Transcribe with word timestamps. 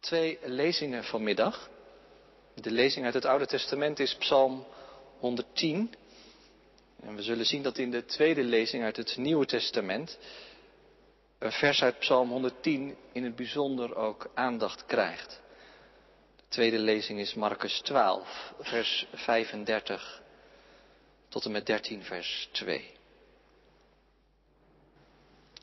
Twee 0.00 0.38
lezingen 0.42 1.04
vanmiddag. 1.04 1.70
De 2.54 2.70
lezing 2.70 3.04
uit 3.04 3.14
het 3.14 3.24
Oude 3.24 3.46
Testament 3.46 3.98
is 3.98 4.14
Psalm 4.14 4.66
110. 5.18 5.94
En 7.00 7.16
we 7.16 7.22
zullen 7.22 7.46
zien 7.46 7.62
dat 7.62 7.78
in 7.78 7.90
de 7.90 8.04
tweede 8.04 8.42
lezing 8.42 8.82
uit 8.84 8.96
het 8.96 9.16
Nieuwe 9.16 9.46
Testament 9.46 10.18
een 11.38 11.52
vers 11.52 11.82
uit 11.82 11.98
Psalm 11.98 12.30
110 12.30 12.96
in 13.12 13.24
het 13.24 13.36
bijzonder 13.36 13.96
ook 13.96 14.30
aandacht 14.34 14.86
krijgt. 14.86 15.40
De 16.36 16.44
tweede 16.48 16.78
lezing 16.78 17.20
is 17.20 17.34
Marcus 17.34 17.80
12, 17.80 18.52
vers 18.60 19.06
35 19.12 20.22
tot 21.28 21.44
en 21.44 21.50
met 21.50 21.66
13, 21.66 22.04
vers 22.04 22.48
2. 22.52 22.90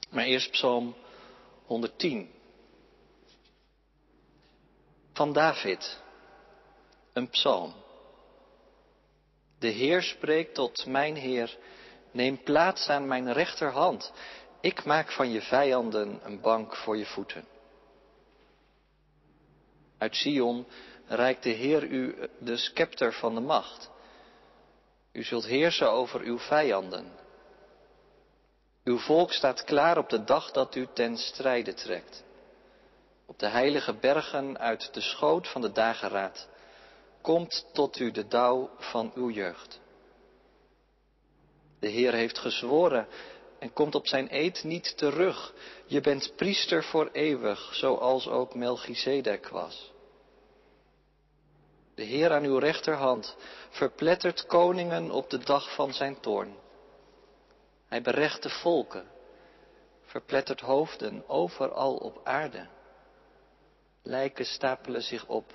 Maar 0.09 0.25
eerst 0.25 0.51
Psalm 0.51 0.95
110. 1.65 2.35
Van 5.17 5.33
David, 5.33 6.01
een 7.13 7.29
psalm. 7.29 7.73
De 9.59 9.67
Heer 9.67 10.01
spreekt 10.01 10.55
tot 10.55 10.85
mijn 10.85 11.15
Heer, 11.15 11.57
neem 12.11 12.43
plaats 12.43 12.89
aan 12.89 13.07
mijn 13.07 13.33
rechterhand. 13.33 14.13
Ik 14.61 14.85
maak 14.85 15.11
van 15.11 15.31
je 15.31 15.41
vijanden 15.41 16.19
een 16.23 16.41
bank 16.41 16.75
voor 16.75 16.97
je 16.97 17.05
voeten. 17.05 17.47
Uit 19.97 20.15
Sion 20.15 20.67
reikt 21.07 21.43
de 21.43 21.49
Heer 21.49 21.83
u 21.83 22.29
de 22.39 22.57
scepter 22.57 23.13
van 23.13 23.35
de 23.35 23.41
macht. 23.41 23.89
U 25.11 25.23
zult 25.23 25.45
heersen 25.45 25.91
over 25.91 26.21
uw 26.21 26.39
vijanden. 26.39 27.11
Uw 28.83 28.97
volk 28.97 29.31
staat 29.31 29.63
klaar 29.63 29.97
op 29.97 30.09
de 30.09 30.23
dag 30.23 30.51
dat 30.51 30.75
u 30.75 30.87
ten 30.93 31.17
strijde 31.17 31.73
trekt. 31.73 32.25
Op 33.29 33.39
de 33.39 33.47
heilige 33.47 33.93
bergen 33.93 34.59
uit 34.59 34.93
de 34.93 35.01
schoot 35.01 35.47
van 35.47 35.61
de 35.61 35.71
dageraad 35.71 36.47
komt 37.21 37.65
tot 37.73 37.99
u 37.99 38.11
de 38.11 38.27
dauw 38.27 38.69
van 38.77 39.11
uw 39.15 39.29
jeugd. 39.29 39.79
De 41.79 41.87
Heer 41.87 42.13
heeft 42.13 42.37
gezworen 42.37 43.07
en 43.59 43.73
komt 43.73 43.95
op 43.95 44.07
zijn 44.07 44.27
eed 44.29 44.63
niet 44.63 44.97
terug. 44.97 45.53
Je 45.85 46.01
bent 46.01 46.33
priester 46.35 46.83
voor 46.83 47.09
eeuwig, 47.11 47.75
zoals 47.75 48.27
ook 48.27 48.55
Melchizedek 48.55 49.47
was. 49.47 49.91
De 51.95 52.03
Heer 52.03 52.33
aan 52.33 52.43
uw 52.43 52.57
rechterhand 52.57 53.35
verplettert 53.69 54.45
koningen 54.45 55.11
op 55.11 55.29
de 55.29 55.37
dag 55.37 55.75
van 55.75 55.93
zijn 55.93 56.19
toorn. 56.19 56.55
Hij 57.87 58.01
berecht 58.01 58.43
de 58.43 58.49
volken, 58.49 59.07
verplettert 60.01 60.59
hoofden 60.59 61.23
overal 61.29 61.95
op 61.95 62.21
aarde. 62.23 62.67
Lijken 64.07 64.45
stapelen 64.45 65.01
zich 65.01 65.25
op. 65.25 65.53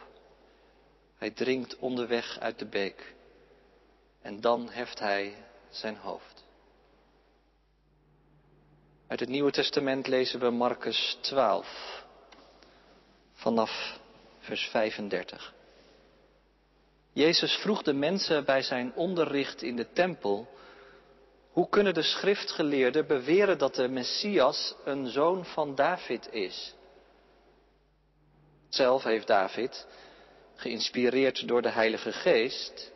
Hij 1.17 1.31
dringt 1.31 1.77
onderweg 1.77 2.39
uit 2.39 2.59
de 2.59 2.67
beek. 2.67 3.14
En 4.22 4.41
dan 4.41 4.70
heft 4.70 4.98
hij 4.98 5.34
zijn 5.70 5.97
hoofd. 5.97 6.44
Uit 9.06 9.20
het 9.20 9.28
Nieuwe 9.28 9.50
Testament 9.50 10.06
lezen 10.06 10.41
we 10.41 10.50
Marcus 10.50 11.19
12, 11.20 12.05
vanaf 13.33 13.98
vers 14.39 14.69
35. 14.69 15.55
Jezus 17.12 17.55
vroeg 17.55 17.83
de 17.83 17.92
mensen 17.92 18.44
bij 18.44 18.62
zijn 18.62 18.94
onderricht 18.94 19.62
in 19.62 19.77
de 19.77 19.92
tempel, 19.92 20.48
hoe 21.50 21.69
kunnen 21.69 21.94
de 21.94 22.03
schriftgeleerden 22.03 23.06
beweren 23.06 23.59
dat 23.59 23.75
de 23.75 23.89
Messias 23.89 24.75
een 24.84 25.06
zoon 25.06 25.44
van 25.44 25.75
David 25.75 26.33
is? 26.33 26.75
Zelf 28.75 29.03
heeft 29.03 29.27
David, 29.27 29.87
geïnspireerd 30.55 31.48
door 31.48 31.62
de 31.62 31.69
Heilige 31.69 32.12
Geest, 32.12 32.92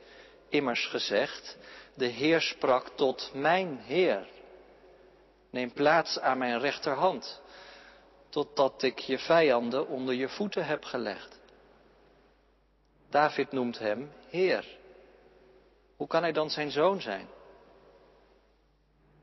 immers 0.48 0.86
gezegd, 0.86 1.58
de 1.94 2.06
Heer 2.06 2.40
sprak 2.40 2.88
tot 2.88 3.30
mijn 3.34 3.78
Heer. 3.78 4.28
Neem 5.50 5.72
plaats 5.72 6.20
aan 6.20 6.38
mijn 6.38 6.58
rechterhand, 6.58 7.42
totdat 8.28 8.82
ik 8.82 8.98
je 8.98 9.18
vijanden 9.18 9.88
onder 9.88 10.14
je 10.14 10.28
voeten 10.28 10.66
heb 10.66 10.84
gelegd. 10.84 11.40
David 13.10 13.52
noemt 13.52 13.78
hem 13.78 14.12
Heer. 14.28 14.78
Hoe 15.96 16.06
kan 16.06 16.22
hij 16.22 16.32
dan 16.32 16.50
zijn 16.50 16.70
zoon 16.70 17.00
zijn? 17.00 17.28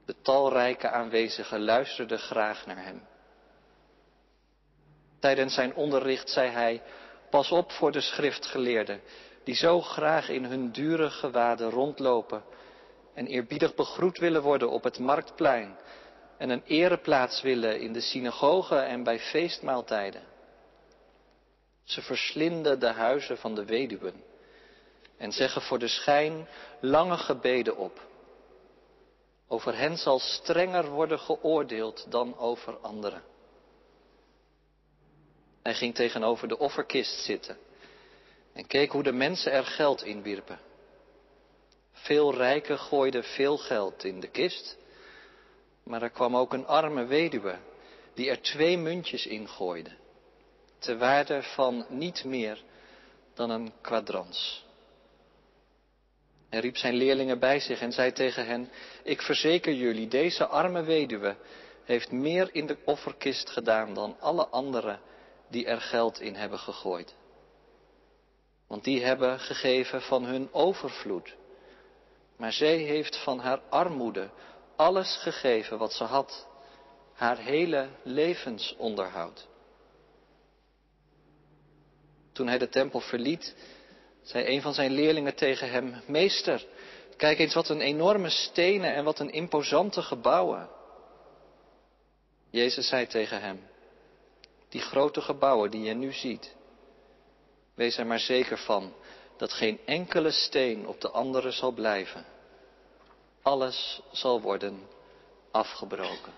De 0.06 0.16
talrijke 0.22 0.90
aanwezigen 0.90 1.64
luisterden 1.64 2.20
graag 2.20 2.66
naar 2.66 2.84
hem. 2.84 3.12
Tijdens 5.24 5.54
zijn 5.54 5.76
onderricht 5.76 6.30
zei 6.30 6.50
hij, 6.50 6.82
pas 7.30 7.52
op 7.52 7.72
voor 7.72 7.92
de 7.92 8.02
schriftgeleerden, 8.02 9.02
die 9.44 9.56
zo 9.56 9.82
graag 9.82 10.30
in 10.30 10.44
hun 10.46 10.72
dure 10.72 11.10
gewaden 11.10 11.70
rondlopen 11.70 12.44
en 13.14 13.28
eerbiedig 13.28 13.76
begroet 13.76 14.18
willen 14.18 14.42
worden 14.42 14.70
op 14.70 14.84
het 14.84 15.00
marktplein 15.00 15.78
en 16.38 16.50
een 16.50 16.64
ereplaats 16.66 17.42
willen 17.42 17.80
in 17.80 17.94
de 17.94 18.02
synagogen 18.02 18.86
en 18.86 19.04
bij 19.04 19.20
feestmaaltijden. 19.20 20.24
Ze 21.84 22.02
verslinden 22.02 22.80
de 22.80 22.92
huizen 22.92 23.38
van 23.38 23.56
de 23.56 23.66
weduwen 23.66 24.24
en 25.18 25.32
zeggen 25.32 25.62
voor 25.62 25.80
de 25.80 25.88
schijn 25.88 26.48
lange 26.80 27.18
gebeden 27.18 27.78
op. 27.78 28.02
Over 29.48 29.78
hen 29.78 29.98
zal 29.98 30.20
strenger 30.20 30.90
worden 30.90 31.20
geoordeeld 31.20 32.06
dan 32.12 32.38
over 32.38 32.78
anderen. 32.78 33.32
Hij 35.64 35.74
ging 35.74 35.96
tegenover 35.96 36.48
de 36.48 36.58
offerkist 36.58 37.24
zitten 37.24 37.58
en 38.54 38.68
keek 38.68 38.92
hoe 38.92 39.04
de 39.04 39.12
mensen 39.12 39.52
er 39.52 39.66
geld 39.66 40.04
in 40.04 40.22
wierpen. 40.22 40.60
Veel 41.92 42.36
rijken 42.36 42.80
gooiden 42.80 43.24
veel 43.24 43.58
geld 43.58 44.04
in 44.04 44.20
de 44.20 44.28
kist, 44.28 44.78
maar 45.84 46.02
er 46.02 46.10
kwam 46.10 46.36
ook 46.36 46.54
een 46.54 46.68
arme 46.68 47.06
weduwe 47.06 47.58
die 48.14 48.30
er 48.30 48.42
twee 48.42 48.78
muntjes 48.78 49.26
in 49.26 49.48
gooide, 49.48 49.92
te 50.80 50.98
waarde 50.98 51.44
van 51.44 51.86
niet 51.90 52.24
meer 52.24 52.64
dan 53.34 53.50
een 53.50 53.74
kwadrans. 53.82 54.66
Hij 56.50 56.60
riep 56.60 56.78
zijn 56.78 56.94
leerlingen 56.94 57.40
bij 57.40 57.60
zich 57.60 57.82
en 57.82 57.92
zei 57.92 58.12
tegen 58.12 58.46
hen, 58.46 58.70
ik 59.04 59.22
verzeker 59.22 59.74
jullie, 59.74 60.08
deze 60.08 60.46
arme 60.46 60.84
weduwe 60.84 61.36
heeft 61.84 62.12
meer 62.12 62.50
in 62.52 62.66
de 62.66 62.78
offerkist 62.86 63.50
gedaan 63.50 63.94
dan 63.94 64.16
alle 64.20 64.48
anderen 64.48 65.00
die 65.54 65.66
er 65.66 65.82
geld 65.82 66.20
in 66.20 66.36
hebben 66.36 66.60
gegooid. 66.60 67.16
Want 68.68 68.84
die 68.84 69.04
hebben 69.04 69.40
gegeven 69.40 70.02
van 70.02 70.26
hun 70.26 70.54
overvloed. 70.54 71.36
Maar 72.38 72.54
zij 72.54 72.78
heeft 72.78 73.24
van 73.24 73.40
haar 73.40 73.60
armoede 73.70 74.30
alles 74.76 75.18
gegeven 75.22 75.78
wat 75.78 75.94
ze 75.94 76.04
had. 76.04 76.48
Haar 77.14 77.38
hele 77.38 77.90
levensonderhoud. 78.04 79.48
Toen 82.32 82.48
hij 82.48 82.58
de 82.58 82.70
tempel 82.70 83.00
verliet, 83.00 83.56
zei 84.22 84.46
een 84.46 84.62
van 84.62 84.74
zijn 84.74 84.92
leerlingen 84.92 85.36
tegen 85.36 85.70
hem, 85.70 86.02
Meester, 86.08 86.66
kijk 87.18 87.40
eens 87.40 87.54
wat 87.54 87.70
een 87.70 87.82
enorme 87.82 88.30
stenen 88.30 88.94
en 88.94 89.04
wat 89.04 89.20
een 89.20 89.32
imposante 89.32 90.02
gebouwen. 90.02 90.70
Jezus 92.50 92.88
zei 92.88 93.08
tegen 93.08 93.42
hem, 93.42 93.72
die 94.74 94.82
grote 94.82 95.22
gebouwen 95.22 95.72
die 95.72 95.84
je 95.84 95.94
nu 95.94 96.12
ziet. 96.14 96.56
Wees 97.74 97.98
er 97.98 98.06
maar 98.06 98.20
zeker 98.20 98.58
van 98.58 98.94
dat 99.38 99.54
geen 99.54 99.80
enkele 99.86 100.32
steen 100.32 100.88
op 100.88 101.02
de 101.02 101.10
andere 101.10 101.52
zal 101.52 101.72
blijven. 101.72 102.26
Alles 103.42 104.02
zal 104.12 104.42
worden 104.42 104.88
afgebroken. 105.52 106.34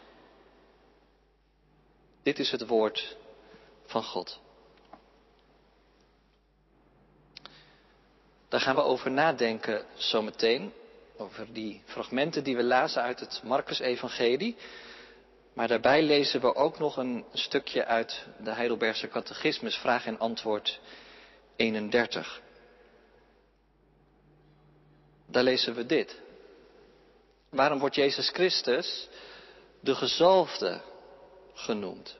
Dit 2.23 2.39
is 2.39 2.51
het 2.51 2.67
woord 2.67 3.17
van 3.85 4.03
God. 4.03 4.39
Daar 8.47 8.61
gaan 8.61 8.75
we 8.75 8.81
over 8.81 9.11
nadenken 9.11 9.85
zometeen. 9.93 10.73
Over 11.17 11.53
die 11.53 11.81
fragmenten 11.85 12.43
die 12.43 12.55
we 12.55 12.63
lazen 12.63 13.01
uit 13.01 13.19
het 13.19 13.41
Marcus-evangelie. 13.43 14.55
Maar 15.55 15.67
daarbij 15.67 16.03
lezen 16.03 16.41
we 16.41 16.55
ook 16.55 16.79
nog 16.79 16.97
een 16.97 17.25
stukje 17.33 17.85
uit 17.85 18.25
de 18.39 18.51
Heidelbergse 18.51 19.07
Catechismus, 19.07 19.75
vraag 19.75 20.05
en 20.05 20.19
antwoord 20.19 20.79
31. 21.55 22.41
Daar 25.25 25.43
lezen 25.43 25.75
we 25.75 25.85
dit. 25.85 26.21
Waarom 27.49 27.79
wordt 27.79 27.95
Jezus 27.95 28.29
Christus 28.29 29.07
de 29.79 29.95
gezalfde 29.95 30.81
genoemd? 31.53 32.17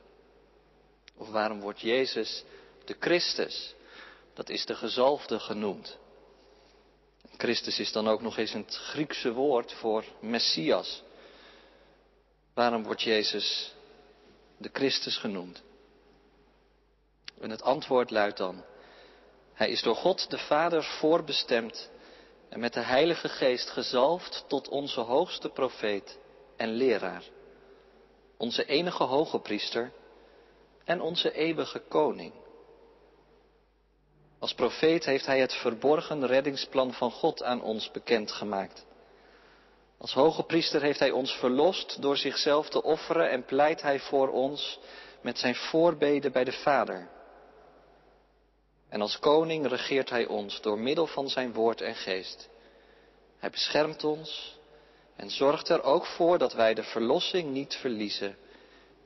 Of 1.18 1.30
waarom 1.30 1.60
wordt 1.60 1.82
Jezus 1.82 2.44
de 2.86 2.96
Christus, 3.00 3.76
dat 4.34 4.50
is 4.50 4.66
de 4.66 4.76
gezalfde 4.76 5.40
genoemd? 5.40 5.98
Christus 7.38 7.80
is 7.80 7.92
dan 7.92 8.08
ook 8.08 8.22
nog 8.22 8.38
eens 8.38 8.54
het 8.54 8.76
Griekse 8.76 9.34
woord 9.34 9.74
voor 9.74 10.06
Messias. 10.20 11.04
Waarom 12.56 12.84
wordt 12.84 13.02
Jezus 13.02 13.74
de 14.58 14.70
Christus 14.74 15.18
genoemd? 15.18 15.64
En 17.40 17.50
het 17.50 17.62
antwoord 17.62 18.12
luidt 18.12 18.38
dan, 18.38 18.64
hij 19.54 19.70
is 19.70 19.82
door 19.82 19.96
God 19.96 20.30
de 20.30 20.38
Vader 20.38 20.84
voorbestemd 20.84 21.90
en 22.50 22.60
met 22.60 22.74
de 22.74 22.80
Heilige 22.80 23.30
Geest 23.30 23.70
gezalfd 23.70 24.46
tot 24.48 24.68
onze 24.68 25.00
hoogste 25.00 25.50
profeet 25.50 26.18
en 26.58 26.70
leraar, 26.70 27.24
onze 28.38 28.66
enige 28.66 29.04
hoge 29.04 29.40
priester 29.40 29.92
en 30.84 31.02
onze 31.02 31.32
eeuwige 31.32 31.80
koning. 31.80 32.34
Als 34.40 34.54
profeet 34.54 35.06
heeft 35.06 35.26
hij 35.26 35.40
het 35.40 35.54
verborgen 35.54 36.28
reddingsplan 36.28 36.94
van 36.94 37.12
God 37.12 37.44
aan 37.44 37.62
ons 37.62 37.92
bekendgemaakt. 37.92 38.86
Als 39.98 40.14
hoge 40.14 40.44
priester 40.44 40.82
heeft 40.82 41.00
hij 41.00 41.12
ons 41.12 41.32
verlost 41.32 42.02
door 42.02 42.18
zichzelf 42.18 42.70
te 42.70 42.84
offeren 42.84 43.30
en 43.30 43.46
pleit 43.46 43.82
hij 43.82 44.00
voor 44.00 44.30
ons 44.30 44.80
met 45.22 45.38
zijn 45.38 45.56
voorbeden 45.56 46.32
bij 46.32 46.44
de 46.44 46.52
Vader. 46.52 47.08
En 48.90 49.02
als 49.02 49.20
koning 49.20 49.68
regeert 49.68 50.10
hij 50.10 50.26
ons 50.26 50.62
door 50.62 50.80
middel 50.80 51.08
van 51.08 51.30
zijn 51.30 51.54
woord 51.54 51.82
en 51.82 51.96
geest. 51.96 52.50
Hij 53.38 53.50
beschermt 53.50 54.04
ons 54.04 54.58
en 55.16 55.30
zorgt 55.30 55.70
er 55.70 55.84
ook 55.84 56.06
voor 56.06 56.38
dat 56.38 56.54
wij 56.54 56.74
de 56.74 56.84
verlossing 56.84 57.52
niet 57.52 57.76
verliezen 57.76 58.38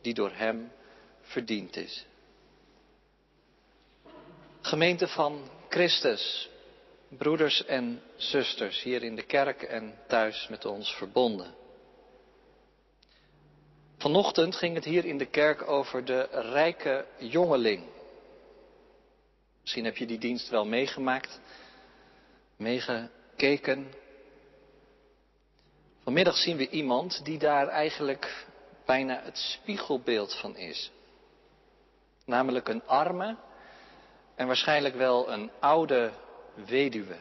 die 0.01 0.13
door 0.13 0.31
hem 0.33 0.71
verdiend 1.21 1.75
is. 1.75 2.05
Gemeente 4.61 5.07
van 5.07 5.49
Christus, 5.69 6.49
broeders 7.09 7.65
en 7.65 8.01
zusters 8.15 8.81
hier 8.81 9.03
in 9.03 9.15
de 9.15 9.25
kerk 9.25 9.61
en 9.61 9.99
thuis 10.07 10.47
met 10.47 10.65
ons 10.65 10.93
verbonden. 10.93 11.55
Vanochtend 13.97 14.55
ging 14.55 14.75
het 14.75 14.85
hier 14.85 15.05
in 15.05 15.17
de 15.17 15.25
kerk 15.25 15.67
over 15.67 16.05
de 16.05 16.27
rijke 16.31 17.05
jongeling. 17.17 17.83
Misschien 19.61 19.85
heb 19.85 19.97
je 19.97 20.05
die 20.05 20.17
dienst 20.17 20.49
wel 20.49 20.65
meegemaakt, 20.65 21.39
meegekeken. 22.55 23.93
Vanmiddag 26.03 26.37
zien 26.37 26.57
we 26.57 26.69
iemand 26.69 27.25
die 27.25 27.39
daar 27.39 27.67
eigenlijk 27.67 28.45
bijna 28.85 29.21
het 29.23 29.37
spiegelbeeld 29.37 30.35
van 30.35 30.57
is. 30.57 30.91
Namelijk 32.25 32.67
een 32.67 32.85
arme 32.85 33.37
en 34.35 34.47
waarschijnlijk 34.47 34.95
wel 34.95 35.31
een 35.31 35.51
oude 35.59 36.11
weduwe. 36.65 37.15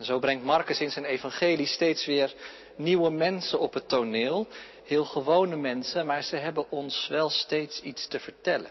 Zo 0.00 0.18
brengt 0.18 0.44
Marcus 0.44 0.80
in 0.80 0.90
zijn 0.90 1.04
evangelie 1.04 1.66
steeds 1.66 2.06
weer 2.06 2.34
nieuwe 2.76 3.10
mensen 3.10 3.58
op 3.58 3.74
het 3.74 3.88
toneel. 3.88 4.46
Heel 4.84 5.04
gewone 5.04 5.56
mensen, 5.56 6.06
maar 6.06 6.22
ze 6.22 6.36
hebben 6.36 6.70
ons 6.70 7.08
wel 7.08 7.30
steeds 7.30 7.80
iets 7.80 8.08
te 8.08 8.20
vertellen. 8.20 8.70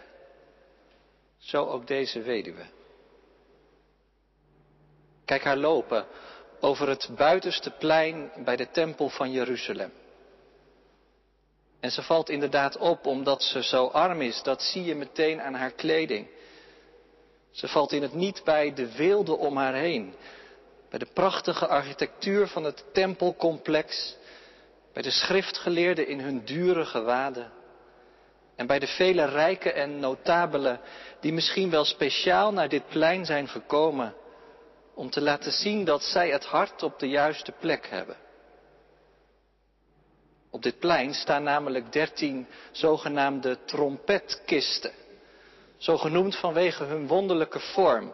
Zo 1.37 1.65
ook 1.65 1.87
deze 1.87 2.21
weduwe. 2.21 2.65
Kijk 5.25 5.43
haar 5.43 5.57
lopen 5.57 6.05
over 6.59 6.89
het 6.89 7.09
buitenste 7.15 7.71
plein 7.71 8.31
bij 8.43 8.55
de 8.55 8.71
tempel 8.71 9.09
van 9.09 9.31
Jeruzalem. 9.31 9.91
En 11.79 11.91
ze 11.91 12.01
valt 12.01 12.29
inderdaad 12.29 12.77
op 12.77 13.05
omdat 13.05 13.43
ze 13.43 13.63
zo 13.63 13.87
arm 13.87 14.21
is. 14.21 14.43
Dat 14.43 14.61
zie 14.61 14.83
je 14.83 14.95
meteen 14.95 15.41
aan 15.41 15.53
haar 15.53 15.71
kleding. 15.71 16.27
Ze 17.55 17.67
valt 17.67 17.91
in 17.91 18.01
het 18.01 18.13
niet 18.13 18.41
bij 18.43 18.73
de 18.73 18.95
weelde 18.95 19.37
om 19.37 19.57
haar 19.57 19.73
heen. 19.73 20.13
Bij 20.89 20.99
de 20.99 21.07
prachtige 21.13 21.67
architectuur 21.67 22.47
van 22.47 22.63
het 22.63 22.83
tempelcomplex. 22.93 24.15
Bij 24.93 25.03
de 25.03 25.11
schriftgeleerden 25.11 26.07
in 26.07 26.19
hun 26.19 26.45
dure 26.45 26.85
gewaden. 26.85 27.51
En 28.55 28.67
bij 28.67 28.79
de 28.79 28.87
vele 28.87 29.25
rijken 29.25 29.75
en 29.75 29.99
notabelen 29.99 30.79
die 31.19 31.33
misschien 31.33 31.69
wel 31.69 31.85
speciaal 31.85 32.53
naar 32.53 32.69
dit 32.69 32.87
plein 32.87 33.25
zijn 33.25 33.47
gekomen 33.47 34.13
om 34.93 35.09
te 35.09 35.21
laten 35.21 35.51
zien 35.51 35.85
dat 35.85 36.03
zij 36.03 36.29
het 36.29 36.45
hart 36.45 36.83
op 36.83 36.99
de 36.99 37.07
juiste 37.07 37.51
plek 37.51 37.87
hebben. 37.87 38.15
Op 40.49 40.63
dit 40.63 40.79
plein 40.79 41.13
staan 41.13 41.43
namelijk 41.43 41.91
dertien 41.91 42.47
zogenaamde 42.71 43.57
trompetkisten. 43.65 44.91
Zo 45.85 45.97
genoemd 45.97 46.35
vanwege 46.35 46.83
hun 46.83 47.07
wonderlijke 47.07 47.59
vorm. 47.59 48.13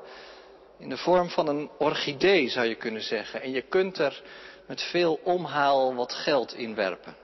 In 0.78 0.90
de 0.90 0.98
vorm 0.98 1.30
van 1.30 1.48
een 1.48 1.70
orchidee 1.78 2.50
zou 2.50 2.68
je 2.68 2.76
kunnen 2.76 3.02
zeggen. 3.02 3.42
En 3.42 3.52
je 3.52 3.62
kunt 3.62 3.98
er 3.98 4.22
met 4.68 4.82
veel 4.82 5.20
omhaal 5.24 5.96
wat 5.96 6.14
geld 6.14 6.54
in 6.54 6.76
werpen. 6.76 7.16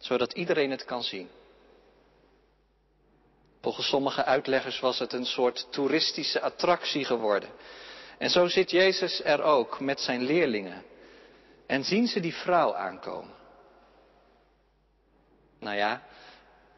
Zodat 0.00 0.32
iedereen 0.32 0.70
het 0.70 0.84
kan 0.84 1.02
zien. 1.02 1.28
Volgens 3.60 3.88
sommige 3.88 4.24
uitleggers 4.24 4.80
was 4.80 4.98
het 4.98 5.12
een 5.12 5.26
soort 5.26 5.66
toeristische 5.70 6.40
attractie 6.40 7.04
geworden. 7.04 7.48
En 8.18 8.30
zo 8.30 8.46
zit 8.46 8.70
Jezus 8.70 9.24
er 9.24 9.42
ook 9.42 9.80
met 9.80 10.00
zijn 10.00 10.22
leerlingen. 10.22 10.82
En 11.66 11.84
zien 11.84 12.06
ze 12.06 12.20
die 12.20 12.34
vrouw 12.34 12.74
aankomen. 12.74 13.34
Nou 15.60 15.76
ja, 15.76 16.02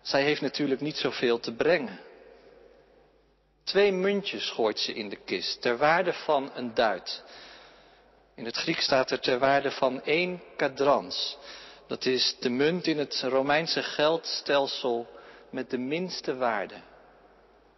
zij 0.02 0.22
heeft 0.22 0.40
natuurlijk 0.40 0.80
niet 0.80 0.96
zoveel 0.96 1.40
te 1.40 1.54
brengen. 1.54 2.06
Twee 3.68 3.92
muntjes 3.92 4.50
gooit 4.50 4.78
ze 4.78 4.92
in 4.92 5.08
de 5.08 5.16
kist, 5.24 5.62
ter 5.62 5.76
waarde 5.76 6.12
van 6.12 6.50
een 6.54 6.74
duit. 6.74 7.22
In 8.34 8.44
het 8.44 8.56
Griek 8.56 8.80
staat 8.80 9.10
er 9.10 9.20
ter 9.20 9.38
waarde 9.38 9.70
van 9.70 10.02
één 10.02 10.42
kadrans. 10.56 11.36
Dat 11.86 12.04
is 12.04 12.36
de 12.40 12.48
munt 12.48 12.86
in 12.86 12.98
het 12.98 13.20
Romeinse 13.20 13.82
geldstelsel 13.82 15.06
met 15.50 15.70
de 15.70 15.78
minste 15.78 16.36
waarde. 16.36 16.74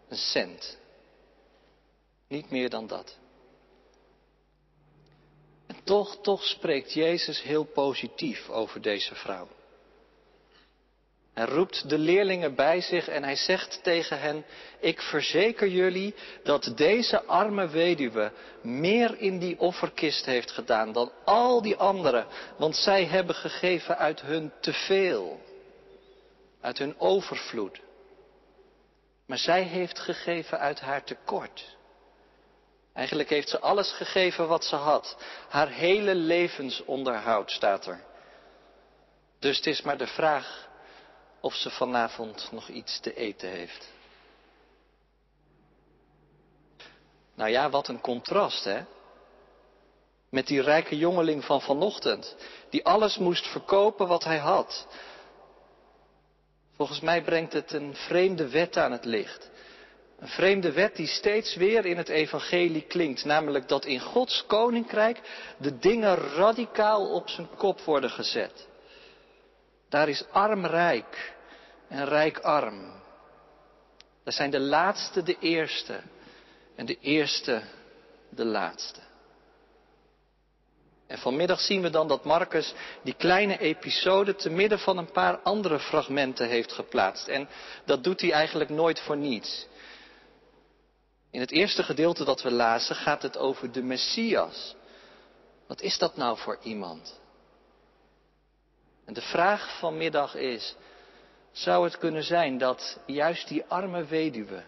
Een 0.09 0.17
cent. 0.17 0.79
Niet 2.29 2.51
meer 2.51 2.71
dan 2.71 2.87
dat. 2.87 3.19
En 5.67 5.77
toch, 5.85 6.21
toch 6.23 6.45
spreekt 6.45 6.93
Jezus 6.93 7.43
heel 7.43 7.65
positief 7.65 8.49
over 8.49 8.81
deze 8.81 9.15
vrouw. 9.15 9.49
Hij 11.41 11.49
roept 11.49 11.89
de 11.89 11.99
leerlingen 11.99 12.55
bij 12.55 12.81
zich 12.81 13.09
en 13.09 13.25
hij 13.25 13.37
zegt 13.37 13.81
tegen 13.83 14.21
hen, 14.21 14.45
ik 14.81 15.01
verzeker 15.01 15.69
jullie 15.69 16.15
dat 16.43 16.73
deze 16.77 17.25
arme 17.25 17.69
weduwe 17.69 18.33
meer 18.63 19.19
in 19.19 19.39
die 19.39 19.59
offerkist 19.59 20.25
heeft 20.25 20.51
gedaan 20.51 20.93
dan 20.93 21.13
al 21.25 21.63
die 21.63 21.77
anderen, 21.77 22.27
want 22.57 22.77
zij 22.77 23.05
hebben 23.05 23.35
gegeven 23.35 23.99
uit 23.99 24.21
hun 24.21 24.53
teveel, 24.61 25.41
uit 26.61 26.79
hun 26.79 26.95
overvloed. 26.99 27.81
Maar 29.27 29.39
zij 29.39 29.63
heeft 29.63 29.99
gegeven 29.99 30.59
uit 30.59 30.81
haar 30.81 31.05
tekort. 31.05 31.77
Eigenlijk 32.95 33.29
heeft 33.29 33.49
ze 33.49 33.61
alles 33.61 33.93
gegeven 33.93 34.49
wat 34.49 34.65
ze 34.65 34.77
had. 34.77 35.17
Haar 35.49 35.69
hele 35.69 36.15
levensonderhoud 36.15 37.51
staat 37.51 37.87
er. 37.87 38.01
Dus 39.39 39.57
het 39.57 39.67
is 39.67 39.83
maar 39.83 39.99
de 39.99 40.07
vraag 40.07 40.69
of 41.41 41.55
ze 41.55 41.71
vanavond 41.71 42.49
nog 42.53 42.69
iets 42.69 43.01
te 43.01 43.15
eten 43.15 43.49
heeft. 43.49 43.89
Nou 47.35 47.51
ja, 47.51 47.71
wat 47.71 47.89
een 47.89 48.01
contrast, 48.01 48.65
hè? 48.65 48.81
Met 50.29 50.47
die 50.47 50.63
rijke 50.63 50.97
jongeling 50.97 51.45
van 51.45 51.61
vanochtend, 51.61 52.37
die 52.71 52.85
alles 52.85 53.19
moest 53.19 53.47
verkopen 53.47 54.09
wat 54.09 54.25
hij 54.25 54.39
had. 54.39 54.87
Volgens 56.77 57.01
mij 57.01 57.23
brengt 57.23 57.53
het 57.53 57.73
een 57.73 57.95
vreemde 57.95 58.49
wet 58.49 58.77
aan 58.77 58.93
het 58.93 59.05
licht. 59.05 59.51
Een 60.19 60.29
vreemde 60.29 60.73
wet 60.73 60.97
die 60.97 61.07
steeds 61.07 61.55
weer 61.55 61.87
in 61.87 61.97
het 61.97 62.09
evangelie 62.09 62.83
klinkt, 62.83 63.25
namelijk 63.25 63.69
dat 63.69 63.85
in 63.85 64.01
Gods 64.01 64.45
koninkrijk 64.47 65.21
de 65.59 65.79
dingen 65.79 66.17
radicaal 66.17 67.13
op 67.13 67.29
zijn 67.29 67.49
kop 67.57 67.81
worden 67.81 68.11
gezet. 68.11 68.69
Daar 69.91 70.09
is 70.09 70.25
arm 70.31 70.67
rijk 70.67 71.35
en 71.89 72.05
rijk 72.05 72.39
arm. 72.39 72.93
Daar 74.25 74.33
zijn 74.33 74.51
de 74.51 74.61
laatste 74.61 75.23
de 75.23 75.37
eerste 75.39 76.01
en 76.77 76.87
de 76.87 76.99
eerste 77.01 77.63
de 78.29 78.45
laatste. 78.45 79.01
En 81.07 81.19
vanmiddag 81.19 81.61
zien 81.61 81.83
we 81.83 81.91
dan 81.91 82.09
dat 82.09 82.25
Marcus 82.25 82.75
die 83.03 83.15
kleine 83.15 83.59
episode 83.59 84.35
te 84.35 84.51
midden 84.51 84.79
van 84.79 84.99
een 84.99 85.11
paar 85.11 85.39
andere 85.39 85.79
fragmenten 85.79 86.49
heeft 86.49 86.73
geplaatst. 86.73 87.29
En 87.29 87.49
dat 87.85 88.05
doet 88.05 88.21
hij 88.21 88.33
eigenlijk 88.33 88.71
nooit 88.71 89.01
voor 89.01 89.17
niets. 89.17 89.67
In 91.31 91.41
het 91.41 91.51
eerste 91.51 91.83
gedeelte 91.83 92.25
dat 92.25 92.43
we 92.43 92.51
lazen 92.51 92.97
gaat 92.97 93.23
het 93.23 93.39
over 93.39 93.73
de 93.73 93.83
Messias. 93.83 94.75
Wat 95.67 95.81
is 95.81 95.99
dat 95.99 96.17
nou 96.17 96.39
voor 96.39 96.59
iemand? 96.63 97.21
En 99.11 99.17
de 99.17 99.23
vraag 99.23 99.79
vanmiddag 99.79 100.35
is, 100.35 100.77
zou 101.53 101.85
het 101.85 101.99
kunnen 101.99 102.23
zijn 102.23 102.59
dat 102.59 102.99
juist 103.07 103.49
die 103.49 103.65
arme 103.65 104.05
weduwe 104.05 104.63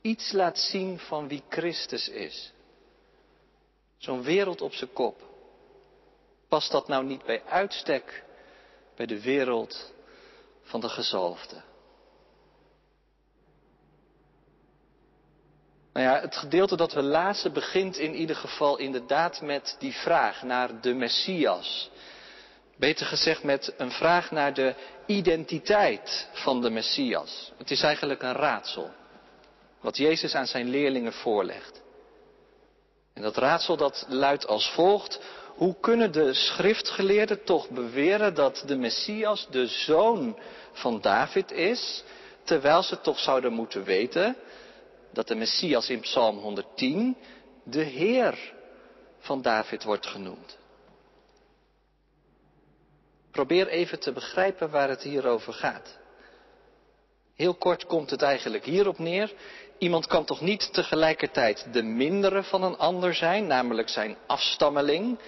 iets 0.00 0.32
laat 0.32 0.58
zien 0.58 0.98
van 0.98 1.28
wie 1.28 1.42
Christus 1.48 2.08
is? 2.08 2.52
Zo'n 3.98 4.22
wereld 4.22 4.60
op 4.60 4.72
zijn 4.72 4.92
kop. 4.92 5.22
Past 6.48 6.70
dat 6.70 6.88
nou 6.88 7.04
niet 7.04 7.24
bij 7.24 7.42
uitstek 7.44 8.24
bij 8.96 9.06
de 9.06 9.20
wereld 9.20 9.92
van 10.62 10.80
de 10.80 10.88
gezalfde? 10.88 11.62
Nou 15.92 16.06
ja, 16.06 16.20
het 16.20 16.36
gedeelte 16.36 16.76
dat 16.76 16.92
we 16.92 17.02
lazen 17.02 17.52
begint 17.52 17.96
in 17.96 18.14
ieder 18.14 18.36
geval 18.36 18.76
inderdaad 18.76 19.40
met 19.40 19.76
die 19.78 19.92
vraag 19.92 20.42
naar 20.42 20.80
de 20.80 20.94
Messias. 20.94 21.90
Beter 22.80 23.06
gezegd 23.06 23.42
met 23.42 23.74
een 23.76 23.90
vraag 23.90 24.30
naar 24.30 24.54
de 24.54 24.74
identiteit 25.06 26.28
van 26.32 26.60
de 26.60 26.70
Messias. 26.70 27.52
Het 27.58 27.70
is 27.70 27.82
eigenlijk 27.82 28.22
een 28.22 28.32
raadsel. 28.32 28.90
Wat 29.80 29.96
Jezus 29.96 30.34
aan 30.34 30.46
zijn 30.46 30.68
leerlingen 30.68 31.12
voorlegt. 31.12 31.82
En 33.14 33.22
dat 33.22 33.36
raadsel 33.36 33.76
dat 33.76 34.06
luidt 34.08 34.46
als 34.46 34.70
volgt. 34.70 35.20
Hoe 35.56 35.76
kunnen 35.80 36.12
de 36.12 36.34
schriftgeleerden 36.34 37.44
toch 37.44 37.68
beweren 37.68 38.34
dat 38.34 38.62
de 38.66 38.76
Messias 38.76 39.46
de 39.50 39.66
zoon 39.66 40.38
van 40.72 41.00
David 41.00 41.52
is, 41.52 42.04
terwijl 42.44 42.82
ze 42.82 43.00
toch 43.00 43.18
zouden 43.18 43.52
moeten 43.52 43.84
weten 43.84 44.36
dat 45.12 45.28
de 45.28 45.34
Messias 45.34 45.88
in 45.88 46.00
Psalm 46.00 46.38
110 46.38 47.16
de 47.64 47.82
Heer 47.82 48.52
van 49.18 49.42
David 49.42 49.84
wordt 49.84 50.06
genoemd? 50.06 50.58
Probeer 53.30 53.68
even 53.68 54.00
te 54.00 54.12
begrijpen 54.12 54.70
waar 54.70 54.88
het 54.88 55.02
hier 55.02 55.26
over 55.26 55.52
gaat. 55.52 55.98
Heel 57.34 57.54
kort 57.54 57.86
komt 57.86 58.10
het 58.10 58.22
eigenlijk 58.22 58.64
hierop 58.64 58.98
neer. 58.98 59.32
Iemand 59.78 60.06
kan 60.06 60.24
toch 60.24 60.40
niet 60.40 60.72
tegelijkertijd 60.72 61.72
de 61.72 61.82
mindere 61.82 62.42
van 62.42 62.62
een 62.62 62.76
ander 62.76 63.14
zijn, 63.14 63.46
namelijk 63.46 63.88
zijn 63.88 64.16
afstammeling, 64.26 65.18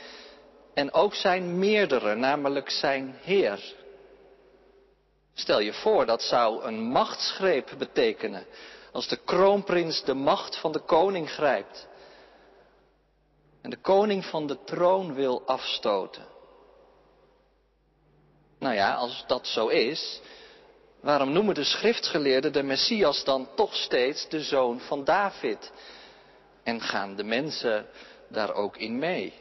en 0.75 0.93
ook 0.93 1.15
zijn 1.15 1.59
meerdere, 1.59 2.15
namelijk 2.15 2.71
zijn 2.71 3.17
Heer. 3.23 3.75
Stel 5.35 5.61
je 5.61 5.73
voor, 5.73 6.07
dat 6.07 6.23
zou 6.23 6.65
een 6.65 6.81
machtsgreep 6.81 7.75
betekenen. 7.79 8.47
Als 8.93 9.09
de 9.09 9.17
kroonprins 9.17 10.05
de 10.05 10.15
macht 10.15 10.57
van 10.57 10.73
de 10.73 10.81
koning 10.81 11.31
grijpt. 11.31 11.89
En 13.63 13.71
de 13.71 13.81
koning 13.81 14.25
van 14.25 14.47
de 14.47 14.65
troon 14.65 15.15
wil 15.15 15.43
afstoten. 15.47 16.27
Nou 18.63 18.75
ja, 18.75 18.95
als 18.95 19.25
dat 19.27 19.47
zo 19.47 19.67
is, 19.69 20.21
waarom 21.01 21.33
noemen 21.33 21.55
de 21.55 21.65
schriftgeleerden 21.65 22.53
de 22.53 22.63
Messias 22.63 23.25
dan 23.25 23.49
toch 23.55 23.75
steeds 23.75 24.29
de 24.29 24.43
zoon 24.43 24.81
van 24.81 25.05
David? 25.05 25.73
En 26.63 26.81
gaan 26.81 27.17
de 27.17 27.25
mensen 27.25 27.87
daar 28.29 28.55
ook 28.55 28.77
in 28.77 28.99
mee? 28.99 29.35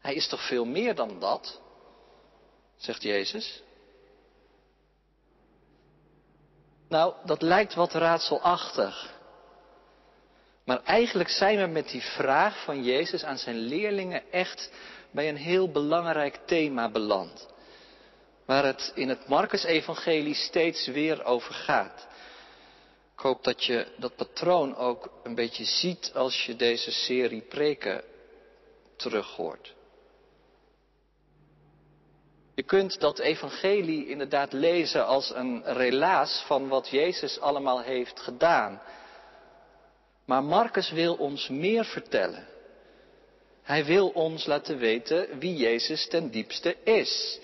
Hij 0.00 0.14
is 0.14 0.28
toch 0.28 0.46
veel 0.46 0.64
meer 0.64 0.94
dan 0.94 1.20
dat, 1.20 1.60
zegt 2.76 3.02
Jezus. 3.02 3.62
Nou, 6.88 7.14
dat 7.24 7.42
lijkt 7.42 7.74
wat 7.74 7.92
raadselachtig. 7.92 9.14
Maar 10.64 10.82
eigenlijk 10.82 11.28
zijn 11.28 11.58
we 11.58 11.66
met 11.66 11.88
die 11.88 12.02
vraag 12.02 12.64
van 12.64 12.84
Jezus 12.84 13.24
aan 13.24 13.38
zijn 13.38 13.56
leerlingen 13.56 14.32
echt 14.32 14.70
bij 15.10 15.28
een 15.28 15.36
heel 15.36 15.70
belangrijk 15.70 16.38
thema 16.46 16.90
beland 16.90 17.54
waar 18.46 18.64
het 18.64 18.92
in 18.94 19.08
het 19.08 19.28
Marcus-evangelie 19.28 20.34
steeds 20.34 20.86
weer 20.86 21.24
over 21.24 21.54
gaat. 21.54 22.06
Ik 23.14 23.22
hoop 23.22 23.44
dat 23.44 23.64
je 23.64 23.86
dat 23.96 24.16
patroon 24.16 24.76
ook 24.76 25.10
een 25.22 25.34
beetje 25.34 25.64
ziet 25.64 26.10
als 26.14 26.46
je 26.46 26.56
deze 26.56 26.90
serie 26.92 27.40
preken 27.40 28.04
terughoort. 28.96 29.74
Je 32.54 32.62
kunt 32.62 33.00
dat 33.00 33.18
evangelie 33.18 34.08
inderdaad 34.08 34.52
lezen 34.52 35.06
als 35.06 35.34
een 35.34 35.62
relaas 35.64 36.44
van 36.46 36.68
wat 36.68 36.88
Jezus 36.88 37.40
allemaal 37.40 37.80
heeft 37.80 38.20
gedaan. 38.20 38.82
Maar 40.24 40.44
Marcus 40.44 40.90
wil 40.90 41.14
ons 41.14 41.48
meer 41.48 41.84
vertellen. 41.84 42.46
Hij 43.62 43.84
wil 43.84 44.08
ons 44.08 44.46
laten 44.46 44.78
weten 44.78 45.38
wie 45.38 45.56
Jezus 45.56 46.08
ten 46.08 46.30
diepste 46.30 46.76
is. 46.84 47.40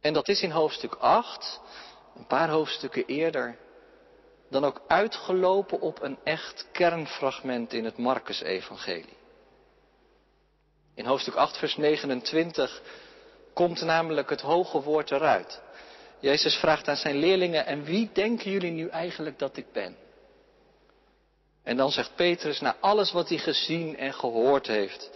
En 0.00 0.12
dat 0.12 0.28
is 0.28 0.42
in 0.42 0.50
hoofdstuk 0.50 0.94
8, 0.94 1.60
een 2.16 2.26
paar 2.26 2.48
hoofdstukken 2.48 3.06
eerder, 3.06 3.56
dan 4.50 4.64
ook 4.64 4.80
uitgelopen 4.86 5.80
op 5.80 6.02
een 6.02 6.18
echt 6.24 6.66
kernfragment 6.72 7.72
in 7.72 7.84
het 7.84 7.96
Marcus-evangelie. 7.96 9.16
In 10.94 11.06
hoofdstuk 11.06 11.34
8, 11.34 11.56
vers 11.56 11.76
29 11.76 12.82
komt 13.54 13.80
namelijk 13.80 14.30
het 14.30 14.40
hoge 14.40 14.82
woord 14.82 15.10
eruit. 15.10 15.60
Jezus 16.18 16.54
vraagt 16.56 16.88
aan 16.88 16.96
zijn 16.96 17.16
leerlingen, 17.16 17.66
en 17.66 17.84
wie 17.84 18.10
denken 18.12 18.50
jullie 18.50 18.70
nu 18.70 18.88
eigenlijk 18.88 19.38
dat 19.38 19.56
ik 19.56 19.72
ben? 19.72 19.96
En 21.62 21.76
dan 21.76 21.90
zegt 21.90 22.14
Petrus, 22.14 22.60
na 22.60 22.76
alles 22.80 23.12
wat 23.12 23.28
hij 23.28 23.38
gezien 23.38 23.96
en 23.96 24.14
gehoord 24.14 24.66
heeft, 24.66 25.10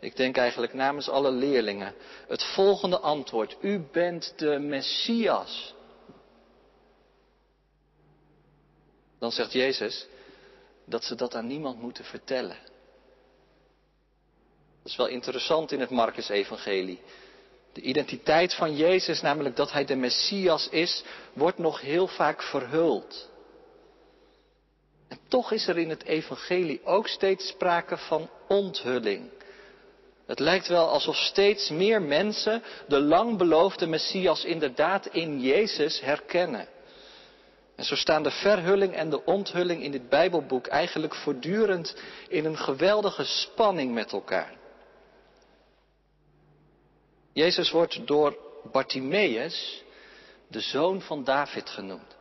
ik 0.00 0.16
denk 0.16 0.36
eigenlijk 0.36 0.74
namens 0.74 1.08
alle 1.08 1.30
leerlingen, 1.30 1.94
het 2.28 2.44
volgende 2.44 2.98
antwoord. 2.98 3.56
U 3.60 3.80
bent 3.92 4.32
de 4.36 4.58
Messias. 4.58 5.74
Dan 9.18 9.32
zegt 9.32 9.52
Jezus 9.52 10.06
dat 10.84 11.04
ze 11.04 11.14
dat 11.14 11.34
aan 11.34 11.46
niemand 11.46 11.80
moeten 11.80 12.04
vertellen. 12.04 12.56
Dat 14.82 14.92
is 14.92 14.96
wel 14.96 15.06
interessant 15.06 15.72
in 15.72 15.80
het 15.80 15.90
Marcus-evangelie. 15.90 17.00
De 17.72 17.80
identiteit 17.80 18.54
van 18.54 18.76
Jezus, 18.76 19.20
namelijk 19.20 19.56
dat 19.56 19.72
hij 19.72 19.84
de 19.84 19.96
Messias 19.96 20.68
is, 20.68 21.04
wordt 21.32 21.58
nog 21.58 21.80
heel 21.80 22.06
vaak 22.06 22.42
verhuld. 22.42 23.28
En 25.08 25.18
toch 25.28 25.52
is 25.52 25.68
er 25.68 25.78
in 25.78 25.88
het 25.88 26.04
evangelie 26.04 26.84
ook 26.84 27.08
steeds 27.08 27.48
sprake 27.48 27.96
van 27.96 28.30
onthulling. 28.48 29.30
Het 30.28 30.38
lijkt 30.38 30.68
wel 30.68 30.88
alsof 30.88 31.16
steeds 31.16 31.70
meer 31.70 32.02
mensen 32.02 32.62
de 32.88 33.00
lang 33.00 33.38
beloofde 33.38 33.86
Messias 33.86 34.44
inderdaad 34.44 35.06
in 35.06 35.40
Jezus 35.40 36.00
herkennen. 36.00 36.68
En 37.76 37.84
zo 37.84 37.94
staan 37.94 38.22
de 38.22 38.30
verhulling 38.30 38.94
en 38.94 39.10
de 39.10 39.24
onthulling 39.24 39.82
in 39.82 39.90
dit 39.90 40.08
Bijbelboek 40.08 40.66
eigenlijk 40.66 41.14
voortdurend 41.14 41.96
in 42.28 42.44
een 42.44 42.56
geweldige 42.56 43.24
spanning 43.24 43.94
met 43.94 44.12
elkaar. 44.12 44.56
Jezus 47.32 47.70
wordt 47.70 48.06
door 48.06 48.36
Bartimaeus 48.72 49.82
de 50.48 50.60
zoon 50.60 51.00
van 51.00 51.24
David 51.24 51.70
genoemd. 51.70 52.17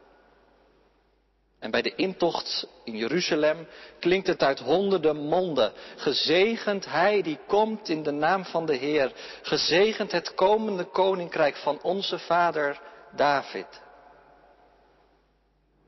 En 1.60 1.72
bij 1.72 1.82
de 1.82 1.96
intocht 1.96 2.68
in 2.84 2.98
Jeruzalem 2.98 3.68
klinkt 4.00 4.28
het 4.28 4.44
uit 4.44 4.60
honderden 4.60 5.18
monden. 5.18 5.72
Gezegend 5.96 6.86
hij 6.86 7.22
die 7.22 7.40
komt 7.48 7.90
in 7.90 8.04
de 8.04 8.12
naam 8.12 8.46
van 8.46 8.66
de 8.66 8.76
Heer. 8.76 9.12
Gezegend 9.42 10.12
het 10.12 10.34
komende 10.34 10.84
koninkrijk 10.84 11.56
van 11.56 11.80
onze 11.82 12.20
vader 12.20 12.82
David. 13.16 13.86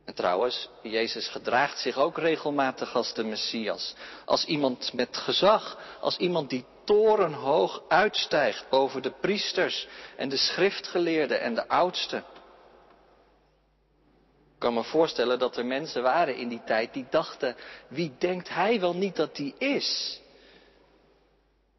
En 0.06 0.16
trouwens, 0.16 0.70
Jezus 0.84 1.28
gedraagt 1.28 1.80
zich 1.80 1.98
ook 1.98 2.18
regelmatig 2.18 2.96
als 2.96 3.14
de 3.14 3.24
Messias. 3.24 3.96
Als 4.26 4.46
iemand 4.46 4.94
met 4.94 5.18
gezag, 5.18 5.78
als 6.02 6.18
iemand 6.18 6.50
die 6.50 6.66
torenhoog 6.86 7.82
uitstijgt 7.88 8.70
boven 8.70 9.02
de 9.02 9.12
priesters 9.22 9.88
en 10.18 10.30
de 10.30 10.38
schriftgeleerden 10.38 11.42
en 11.42 11.54
de 11.54 11.68
oudsten. 11.68 12.24
Ik 14.60 14.66
kan 14.66 14.74
me 14.74 14.84
voorstellen 14.84 15.40
dat 15.40 15.58
er 15.58 15.66
mensen 15.66 16.02
waren 16.04 16.36
in 16.36 16.48
die 16.48 16.64
tijd 16.66 16.94
die 16.94 17.06
dachten, 17.10 17.56
wie 17.88 18.16
denkt 18.18 18.50
hij 18.50 18.80
wel 18.80 18.96
niet 18.96 19.16
dat 19.16 19.38
hij 19.38 19.54
is? 19.58 20.22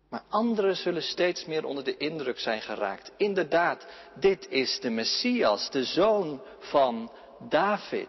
Maar 0.08 0.22
anderen 0.28 0.76
zullen 0.76 1.02
steeds 1.02 1.44
meer 1.44 1.64
onder 1.64 1.84
de 1.84 1.96
indruk 1.96 2.38
zijn 2.38 2.60
geraakt. 2.60 3.12
Inderdaad, 3.16 3.86
dit 4.14 4.48
is 4.48 4.80
de 4.80 4.90
Messias, 4.90 5.70
de 5.70 5.84
zoon 5.84 6.42
van 6.58 7.12
David. 7.48 8.08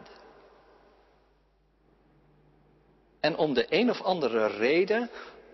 En 3.20 3.38
om 3.38 3.54
de 3.54 3.66
een 3.70 3.90
of 3.90 4.02
andere 4.02 4.48
reden 4.48 5.10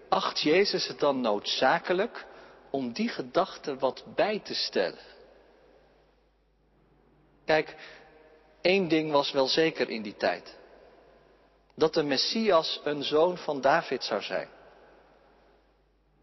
acht 0.10 0.42
Jezus 0.42 0.88
het 0.88 1.00
dan 1.00 1.22
noodzakelijk 1.22 2.26
om 2.70 2.92
die 2.92 3.10
gedachte 3.10 3.78
wat 3.78 4.04
bij 4.16 4.40
te 4.40 4.54
stellen. 4.54 5.16
Kijk, 7.46 7.76
Eén 8.68 8.88
ding 8.88 9.12
was 9.12 9.32
wel 9.32 9.48
zeker 9.48 9.90
in 9.90 10.02
die 10.02 10.16
tijd. 10.16 10.56
Dat 11.76 11.94
de 11.94 12.04
Messias 12.04 12.82
een 12.84 13.04
zoon 13.04 13.38
van 13.38 13.62
David 13.62 14.04
zou 14.04 14.22
zijn. 14.22 14.48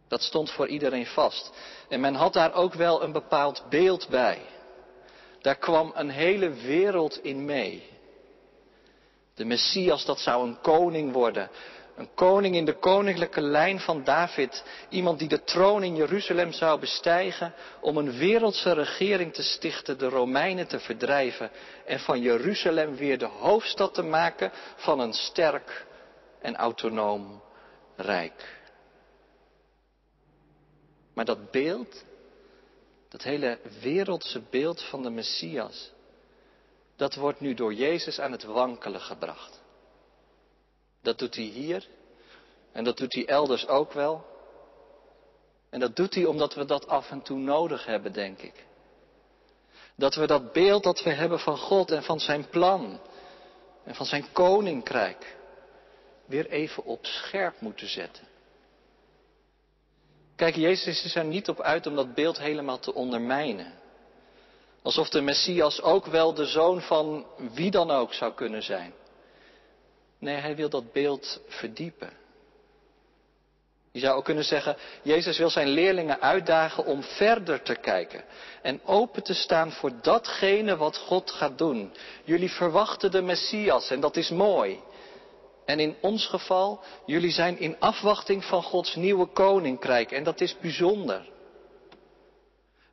Dat 0.09 0.23
stond 0.23 0.51
voor 0.51 0.69
iedereen 0.69 1.07
vast. 1.07 1.53
En 1.89 2.01
men 2.01 2.15
had 2.15 2.33
daar 2.33 2.55
ook 2.55 2.75
wel 2.75 3.03
een 3.03 3.13
bepaald 3.13 3.65
beeld 3.69 4.09
bij. 4.09 4.39
Daar 5.41 5.57
kwam 5.57 5.93
een 5.95 6.11
hele 6.11 6.51
wereld 6.51 7.25
in 7.25 7.45
mee. 7.45 7.89
De 9.35 9.45
Messias, 9.45 10.05
dat 10.05 10.21
zou 10.21 10.47
een 10.47 10.61
koning 10.61 11.13
worden. 11.13 11.51
Een 11.97 12.15
koning 12.15 12.55
in 12.55 12.65
de 12.65 12.79
koninklijke 12.79 13.41
lijn 13.41 13.81
van 13.81 14.05
David. 14.05 14.65
Iemand 14.89 15.19
die 15.19 15.29
de 15.29 15.45
troon 15.45 15.83
in 15.83 15.97
Jeruzalem 15.97 16.53
zou 16.53 16.81
bestijgen 16.81 17.55
om 17.81 17.97
een 17.97 18.13
wereldse 18.13 18.73
regering 18.73 19.33
te 19.35 19.43
stichten, 19.43 19.99
de 19.99 20.09
Romeinen 20.09 20.67
te 20.67 20.79
verdrijven 20.81 21.51
en 21.87 22.01
van 22.01 22.21
Jeruzalem 22.21 22.97
weer 22.97 23.19
de 23.19 23.27
hoofdstad 23.27 23.95
te 23.95 24.03
maken 24.03 24.51
van 24.77 25.01
een 25.01 25.13
sterk 25.13 25.87
en 26.41 26.57
autonoom 26.57 27.43
rijk. 27.97 28.63
Maar 31.15 31.25
dat 31.25 31.51
beeld, 31.51 32.05
dat 33.09 33.23
hele 33.23 33.59
wereldse 33.81 34.43
beeld 34.51 34.83
van 34.83 35.03
de 35.03 35.11
Messias, 35.11 35.93
dat 36.97 37.15
wordt 37.15 37.41
nu 37.41 37.55
door 37.55 37.75
Jezus 37.75 38.21
aan 38.21 38.33
het 38.33 38.45
wankelen 38.45 39.01
gebracht. 39.01 39.63
Dat 41.05 41.19
doet 41.19 41.35
hij 41.35 41.45
hier 41.45 41.87
en 42.73 42.85
dat 42.85 42.97
doet 42.97 43.15
hij 43.15 43.27
elders 43.27 43.67
ook 43.67 43.93
wel. 43.93 44.25
En 45.71 45.81
dat 45.81 45.97
doet 45.97 46.15
hij 46.15 46.25
omdat 46.25 46.55
we 46.55 46.65
dat 46.65 46.87
af 46.87 47.11
en 47.11 47.23
toe 47.23 47.39
nodig 47.39 47.87
hebben, 47.87 48.13
denk 48.13 48.41
ik. 48.41 48.65
Dat 49.97 50.15
we 50.15 50.27
dat 50.27 50.53
beeld 50.53 50.83
dat 50.83 51.03
we 51.03 51.11
hebben 51.11 51.39
van 51.39 51.59
God 51.59 51.91
en 51.91 52.03
van 52.03 52.21
zijn 52.21 52.49
plan 52.49 53.01
en 53.85 53.95
van 53.95 54.07
zijn 54.07 54.33
koninkrijk 54.33 55.37
weer 56.27 56.47
even 56.47 56.85
op 56.85 57.07
scherp 57.07 57.61
moeten 57.61 57.89
zetten. 57.89 58.25
Kijk, 60.37 60.55
Jezus 60.55 61.05
is 61.05 61.15
er 61.15 61.25
niet 61.25 61.49
op 61.49 61.61
uit 61.61 61.87
om 61.87 61.95
dat 61.95 62.15
beeld 62.15 62.39
helemaal 62.39 62.79
te 62.79 62.95
ondermijnen. 62.95 63.73
Alsof 64.83 65.09
de 65.09 65.21
Messias 65.21 65.83
ook 65.83 66.07
wel 66.07 66.35
de 66.35 66.47
zoon 66.47 66.81
van 66.81 67.27
wie 67.37 67.71
dan 67.71 67.91
ook 67.91 68.13
zou 68.13 68.33
kunnen 68.33 68.63
zijn. 68.63 68.93
Nee, 70.25 70.37
hij 70.37 70.57
wil 70.57 70.69
dat 70.69 70.93
beeld 70.93 71.40
verdiepen. 71.49 72.11
Je 73.93 74.00
zou 74.00 74.16
ook 74.16 74.25
kunnen 74.25 74.45
zeggen, 74.45 74.76
Jezus 75.02 75.38
wil 75.38 75.50
zijn 75.50 75.69
leerlingen 75.69 76.21
uitdagen 76.21 76.85
om 76.85 77.02
verder 77.02 77.62
te 77.62 77.75
kijken 77.75 78.25
en 78.62 78.81
open 78.85 79.23
te 79.23 79.35
staan 79.35 79.73
voor 79.73 79.93
datgene 80.02 80.76
wat 80.76 80.97
God 80.97 81.31
gaat 81.31 81.59
doen. 81.59 81.93
Jullie 82.25 82.50
verwachten 82.50 83.11
de 83.11 83.23
Messias 83.23 83.90
en 83.90 84.00
dat 84.00 84.16
is 84.16 84.31
mooi. 84.31 84.81
En 85.64 85.81
in 85.81 85.97
ons 86.00 86.26
geval, 86.26 86.81
jullie 87.07 87.33
zijn 87.33 87.59
in 87.59 87.76
afwachting 87.78 88.45
van 88.45 88.62
Gods 88.62 88.95
nieuwe 88.95 89.26
koninkrijk 89.26 90.12
en 90.12 90.25
dat 90.25 90.40
is 90.40 90.59
bijzonder. 90.59 91.28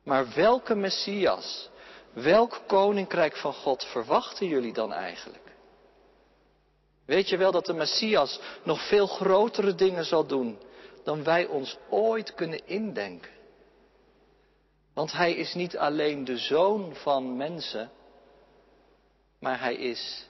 Maar 0.02 0.26
welke 0.34 0.74
Messias, 0.74 1.68
welk 2.12 2.60
koninkrijk 2.66 3.36
van 3.36 3.52
God 3.52 3.84
verwachten 3.84 4.46
jullie 4.46 4.72
dan 4.72 4.92
eigenlijk? 4.92 5.41
Weet 7.12 7.28
je 7.28 7.36
wel 7.36 7.52
dat 7.52 7.66
de 7.66 7.72
Messias 7.72 8.40
nog 8.62 8.88
veel 8.88 9.06
grotere 9.06 9.74
dingen 9.74 10.04
zal 10.04 10.26
doen 10.26 10.58
dan 11.04 11.24
wij 11.24 11.46
ons 11.46 11.78
ooit 11.90 12.34
kunnen 12.34 12.66
indenken? 12.66 13.30
Want 14.94 15.12
hij 15.12 15.32
is 15.34 15.54
niet 15.54 15.76
alleen 15.76 16.24
de 16.24 16.36
zoon 16.36 16.94
van 16.94 17.36
mensen, 17.36 17.90
maar 19.38 19.60
hij 19.60 19.74
is 19.74 20.28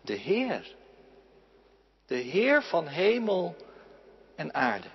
de 0.00 0.14
Heer. 0.14 0.74
De 2.06 2.16
Heer 2.16 2.62
van 2.62 2.86
hemel 2.86 3.56
en 4.36 4.54
aarde. 4.54 4.88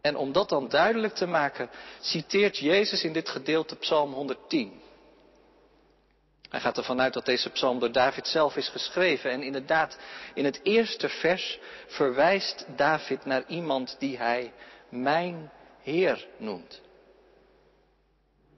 En 0.00 0.16
om 0.16 0.32
dat 0.32 0.48
dan 0.48 0.68
duidelijk 0.68 1.14
te 1.14 1.26
maken, 1.26 1.70
citeert 2.00 2.56
Jezus 2.56 3.04
in 3.04 3.12
dit 3.12 3.28
gedeelte 3.28 3.76
Psalm 3.76 4.12
110. 4.12 4.80
Hij 6.50 6.60
gaat 6.60 6.76
ervan 6.76 7.00
uit 7.00 7.12
dat 7.12 7.24
deze 7.24 7.50
psalm 7.50 7.78
door 7.78 7.92
David 7.92 8.26
zelf 8.26 8.56
is 8.56 8.68
geschreven. 8.68 9.30
En 9.30 9.42
inderdaad, 9.42 9.98
in 10.34 10.44
het 10.44 10.60
eerste 10.62 11.08
vers 11.08 11.58
verwijst 11.86 12.66
David 12.76 13.24
naar 13.24 13.44
iemand 13.46 13.96
die 13.98 14.18
hij 14.18 14.52
mijn 14.88 15.50
Heer 15.82 16.26
noemt. 16.36 16.80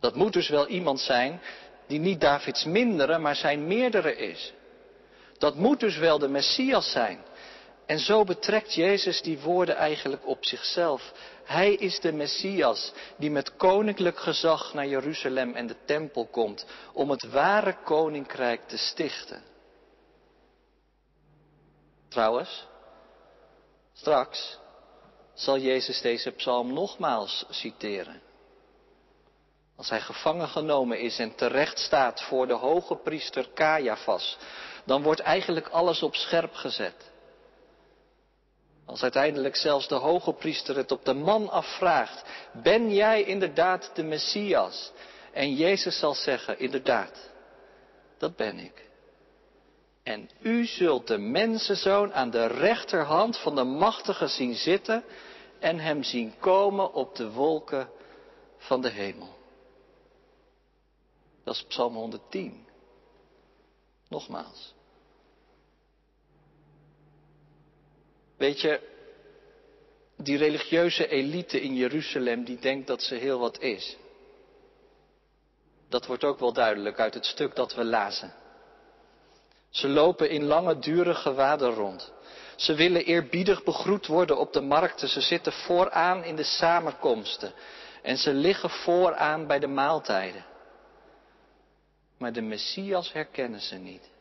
Dat 0.00 0.14
moet 0.14 0.32
dus 0.32 0.48
wel 0.48 0.66
iemand 0.66 1.00
zijn 1.00 1.40
die 1.86 1.98
niet 1.98 2.20
Davids 2.20 2.64
mindere, 2.64 3.18
maar 3.18 3.36
zijn 3.36 3.66
meerdere 3.66 4.16
is. 4.16 4.52
Dat 5.38 5.54
moet 5.54 5.80
dus 5.80 5.96
wel 5.96 6.18
de 6.18 6.28
Messias 6.28 6.90
zijn. 6.90 7.18
En 7.86 7.98
zo 7.98 8.24
betrekt 8.24 8.74
Jezus 8.74 9.22
die 9.22 9.38
woorden 9.38 9.76
eigenlijk 9.76 10.26
op 10.26 10.44
zichzelf. 10.44 11.12
Hij 11.44 11.74
is 11.74 12.00
de 12.00 12.12
Messias 12.12 12.92
die 13.16 13.30
met 13.30 13.56
koninklijk 13.56 14.18
gezag 14.18 14.74
naar 14.74 14.86
Jeruzalem 14.86 15.54
en 15.54 15.66
de 15.66 15.76
tempel 15.84 16.26
komt 16.26 16.66
om 16.92 17.10
het 17.10 17.30
ware 17.30 17.76
koninkrijk 17.84 18.68
te 18.68 18.76
stichten. 18.76 19.42
Trouwens, 22.08 22.66
straks 23.92 24.58
zal 25.34 25.58
Jezus 25.58 26.00
deze 26.00 26.30
psalm 26.30 26.72
nogmaals 26.72 27.44
citeren. 27.50 28.22
Als 29.76 29.90
hij 29.90 30.00
gevangen 30.00 30.48
genomen 30.48 31.00
is 31.00 31.18
en 31.18 31.34
terecht 31.34 31.78
staat 31.78 32.22
voor 32.22 32.46
de 32.46 32.54
hoge 32.54 32.96
priester 32.96 33.48
Caiaphas, 33.54 34.38
dan 34.84 35.02
wordt 35.02 35.20
eigenlijk 35.20 35.68
alles 35.68 36.02
op 36.02 36.14
scherp 36.14 36.54
gezet. 36.54 37.11
Als 38.92 39.02
uiteindelijk 39.02 39.56
zelfs 39.56 39.88
de 39.88 39.94
hoge 39.94 40.32
priester 40.32 40.76
het 40.76 40.92
op 40.92 41.04
de 41.04 41.14
man 41.14 41.50
afvraagt, 41.50 42.24
ben 42.62 42.94
jij 42.94 43.22
inderdaad 43.22 43.90
de 43.94 44.02
Messias? 44.02 44.92
En 45.32 45.54
Jezus 45.54 45.98
zal 45.98 46.14
zeggen, 46.14 46.58
inderdaad, 46.58 47.30
dat 48.18 48.36
ben 48.36 48.58
ik. 48.58 48.88
En 50.02 50.30
u 50.40 50.66
zult 50.66 51.06
de 51.06 51.18
mensenzoon 51.18 52.14
aan 52.14 52.30
de 52.30 52.46
rechterhand 52.46 53.38
van 53.38 53.54
de 53.54 53.64
machtige 53.64 54.26
zien 54.26 54.54
zitten 54.54 55.04
en 55.58 55.78
hem 55.78 56.02
zien 56.02 56.34
komen 56.38 56.92
op 56.92 57.16
de 57.16 57.30
wolken 57.30 57.88
van 58.56 58.80
de 58.80 58.90
hemel. 58.90 59.34
Dat 61.44 61.54
is 61.54 61.64
Psalm 61.64 61.94
110. 61.94 62.66
Nogmaals. 64.08 64.74
Weet 68.42 68.60
je, 68.60 68.80
die 70.16 70.36
religieuze 70.36 71.08
elite 71.08 71.60
in 71.60 71.74
Jeruzalem 71.74 72.44
die 72.44 72.58
denkt 72.58 72.86
dat 72.86 73.02
ze 73.02 73.14
heel 73.14 73.38
wat 73.38 73.60
is. 73.60 73.96
Dat 75.88 76.06
wordt 76.06 76.24
ook 76.24 76.38
wel 76.38 76.52
duidelijk 76.52 77.00
uit 77.00 77.14
het 77.14 77.26
stuk 77.26 77.54
dat 77.54 77.74
we 77.74 77.84
lazen. 77.84 78.34
Ze 79.70 79.88
lopen 79.88 80.30
in 80.30 80.44
lange, 80.44 80.78
dure 80.78 81.14
gewaden 81.14 81.74
rond. 81.74 82.12
Ze 82.56 82.74
willen 82.74 83.04
eerbiedig 83.04 83.64
begroet 83.64 84.06
worden 84.06 84.38
op 84.38 84.52
de 84.52 84.60
markten. 84.60 85.08
Ze 85.08 85.20
zitten 85.20 85.52
vooraan 85.52 86.24
in 86.24 86.36
de 86.36 86.44
samenkomsten. 86.44 87.52
En 88.02 88.16
ze 88.16 88.32
liggen 88.32 88.70
vooraan 88.70 89.46
bij 89.46 89.58
de 89.58 89.66
maaltijden. 89.66 90.44
Maar 92.18 92.32
de 92.32 92.42
Messias 92.42 93.12
herkennen 93.12 93.60
ze 93.60 93.76
niet. 93.76 94.11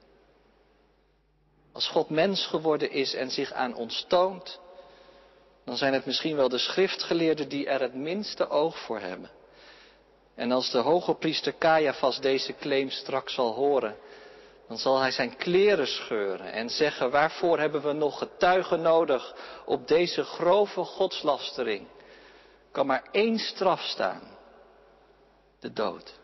Als 1.81 1.89
God 1.89 2.09
mens 2.09 2.45
geworden 2.45 2.91
is 2.91 3.13
en 3.13 3.31
zich 3.31 3.51
aan 3.53 3.75
ons 3.75 4.05
toont, 4.07 4.59
dan 5.65 5.77
zijn 5.77 5.93
het 5.93 6.05
misschien 6.05 6.35
wel 6.35 6.49
de 6.49 6.57
schriftgeleerden 6.57 7.49
die 7.49 7.67
er 7.67 7.81
het 7.81 7.93
minste 7.93 8.49
oog 8.49 8.79
voor 8.79 8.99
hebben. 8.99 9.29
En 10.35 10.51
als 10.51 10.71
de 10.71 10.77
hoge 10.77 11.13
priester 11.13 11.57
Caiaphas 11.57 12.19
deze 12.19 12.55
claim 12.55 12.89
straks 12.89 13.33
zal 13.33 13.53
horen, 13.53 13.95
dan 14.67 14.77
zal 14.77 14.99
hij 14.99 15.11
zijn 15.11 15.35
kleren 15.37 15.87
scheuren 15.87 16.51
en 16.51 16.69
zeggen, 16.69 17.11
waarvoor 17.11 17.59
hebben 17.59 17.81
we 17.81 17.93
nog 17.93 18.17
getuigen 18.17 18.81
nodig 18.81 19.35
op 19.65 19.87
deze 19.87 20.23
grove 20.23 20.83
godslastering? 20.83 21.87
Kan 22.71 22.85
maar 22.85 23.03
één 23.11 23.37
straf 23.37 23.81
staan, 23.81 24.37
de 25.59 25.73
dood. 25.73 26.19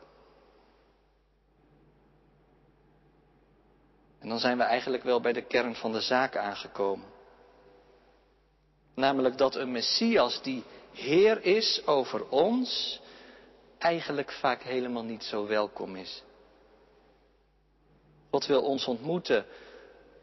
En 4.28 4.34
dan 4.34 4.42
zijn 4.42 4.58
we 4.58 4.64
eigenlijk 4.64 5.04
wel 5.04 5.22
bij 5.22 5.34
de 5.34 5.42
kern 5.42 5.76
van 5.76 5.92
de 5.92 6.02
zaak 6.02 6.36
aangekomen. 6.36 7.08
Namelijk 8.96 9.38
dat 9.38 9.56
een 9.56 9.72
Messias 9.72 10.42
die 10.42 10.64
Heer 10.94 11.44
is 11.44 11.82
over 11.86 12.30
ons, 12.30 13.00
eigenlijk 13.78 14.32
vaak 14.32 14.62
helemaal 14.62 15.04
niet 15.04 15.24
zo 15.24 15.48
welkom 15.48 15.96
is. 15.96 16.24
God 18.30 18.46
wil 18.46 18.62
ons 18.62 18.86
ontmoeten, 18.86 19.46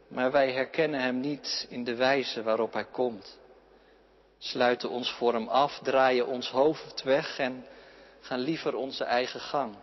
maar 0.09 0.31
wij 0.31 0.53
herkennen 0.53 1.01
Hem 1.01 1.21
niet 1.21 1.67
in 1.69 1.85
de 1.85 1.95
wijze 1.95 2.43
waarop 2.43 2.73
Hij 2.73 2.87
komt. 2.87 3.39
Sluiten 4.39 4.91
ons 4.91 5.13
voor 5.13 5.33
Hem 5.33 5.49
af, 5.49 5.81
draaien 5.83 6.27
ons 6.27 6.51
hoofd 6.51 7.03
weg 7.03 7.39
en 7.39 7.67
gaan 8.21 8.41
liever 8.41 8.75
onze 8.75 9.05
eigen 9.05 9.41
gang. 9.41 9.75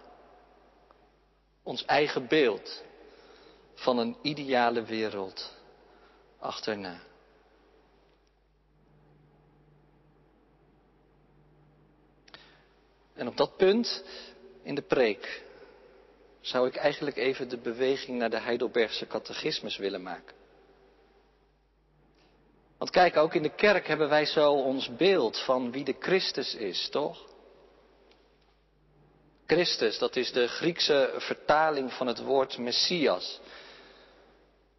Ons 1.64 1.86
eigen 1.86 2.28
beeld 2.28 2.84
van 3.74 3.98
een 3.98 4.18
ideale 4.22 4.84
wereld 4.84 5.54
achterna. 6.40 7.02
En 13.14 13.28
op 13.28 13.38
dat 13.38 13.58
punt 13.58 14.04
in 14.64 14.76
de 14.76 14.82
preek 14.82 15.44
zou 16.42 16.68
ik 16.68 16.76
eigenlijk 16.76 17.18
even 17.18 17.50
de 17.50 17.58
beweging 17.58 18.18
naar 18.18 18.30
de 18.30 18.40
Heidelbergse 18.40 19.08
catechismus 19.08 19.78
willen 19.78 20.02
maken. 20.02 20.36
Want 22.78 22.94
kijk, 22.94 23.18
ook 23.18 23.34
in 23.34 23.44
de 23.44 23.56
kerk 23.56 23.88
hebben 23.88 24.10
wij 24.10 24.26
zo 24.26 24.52
ons 24.52 24.96
beeld 24.96 25.40
van 25.40 25.72
wie 25.72 25.84
de 25.84 25.96
Christus 26.00 26.56
is, 26.56 26.90
toch? 26.90 27.30
Christus, 29.46 29.98
dat 29.98 30.16
is 30.16 30.32
de 30.32 30.48
Griekse 30.48 31.14
vertaling 31.18 31.94
van 31.94 32.08
het 32.08 32.20
woord 32.22 32.58
Messias. 32.58 33.40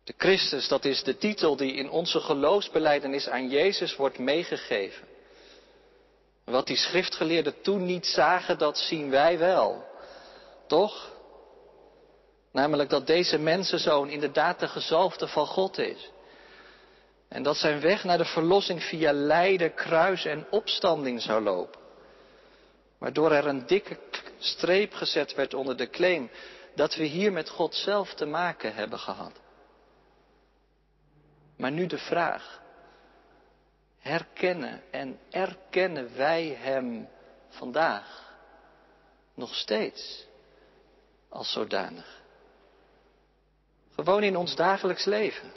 De 0.04 0.14
Christus, 0.16 0.68
dat 0.68 0.84
is 0.84 1.02
de 1.02 1.16
titel 1.16 1.56
die 1.56 1.74
in 1.74 1.90
onze 1.90 2.20
geloofsbeleidenis 2.20 3.28
aan 3.28 3.48
Jezus 3.48 3.96
wordt 3.96 4.18
meegegeven. 4.18 5.08
Wat 6.44 6.66
die 6.66 6.76
schriftgeleerden 6.76 7.60
toen 7.60 7.84
niet 7.84 8.06
zagen, 8.06 8.58
dat 8.58 8.78
zien 8.78 9.10
wij 9.10 9.38
wel. 9.38 9.84
Toch? 10.66 11.10
Namelijk 12.52 12.90
dat 12.90 13.06
deze 13.06 13.38
mensenzoon 13.38 14.08
inderdaad 14.08 14.60
de 14.60 14.68
gezalfde 14.68 15.28
van 15.28 15.46
God 15.46 15.78
is. 15.78 16.10
En 17.28 17.42
dat 17.42 17.56
zijn 17.56 17.80
weg 17.80 18.04
naar 18.04 18.18
de 18.18 18.24
verlossing 18.24 18.82
via 18.82 19.12
lijden, 19.12 19.74
kruis 19.74 20.24
en 20.24 20.46
opstanding 20.50 21.22
zou 21.22 21.42
lopen. 21.42 21.80
Waardoor 22.98 23.32
er 23.32 23.46
een 23.46 23.66
dikke 23.66 23.98
streep 24.38 24.94
gezet 24.94 25.34
werd 25.34 25.54
onder 25.54 25.76
de 25.76 25.90
claim 25.90 26.30
dat 26.74 26.94
we 26.94 27.04
hier 27.04 27.32
met 27.32 27.48
God 27.48 27.74
zelf 27.74 28.14
te 28.14 28.26
maken 28.26 28.74
hebben 28.74 28.98
gehad. 28.98 29.32
Maar 31.62 31.72
nu 31.72 31.86
de 31.86 31.98
vraag. 31.98 32.60
Herkennen 33.98 34.82
en 34.90 35.18
erkennen 35.30 36.16
wij 36.16 36.56
Hem 36.60 37.08
vandaag 37.48 38.34
nog 39.34 39.54
steeds 39.54 40.26
als 41.28 41.52
zodanig? 41.52 42.22
Gewoon 43.94 44.22
in 44.22 44.36
ons 44.36 44.56
dagelijks 44.56 45.04
leven. 45.04 45.52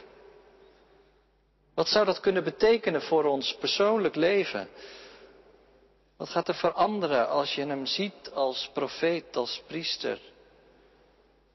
Wat 1.74 1.88
zou 1.88 2.06
dat 2.06 2.20
kunnen 2.20 2.44
betekenen 2.44 3.02
voor 3.02 3.24
ons 3.24 3.56
persoonlijk 3.56 4.16
leven? 4.16 4.70
Wat 6.18 6.30
gaat 6.30 6.48
er 6.48 6.56
veranderen 6.56 7.30
als 7.30 7.56
je 7.56 7.66
hem 7.66 7.86
ziet 7.86 8.32
als 8.34 8.70
profeet, 8.74 9.36
als 9.36 9.64
priester 9.68 10.20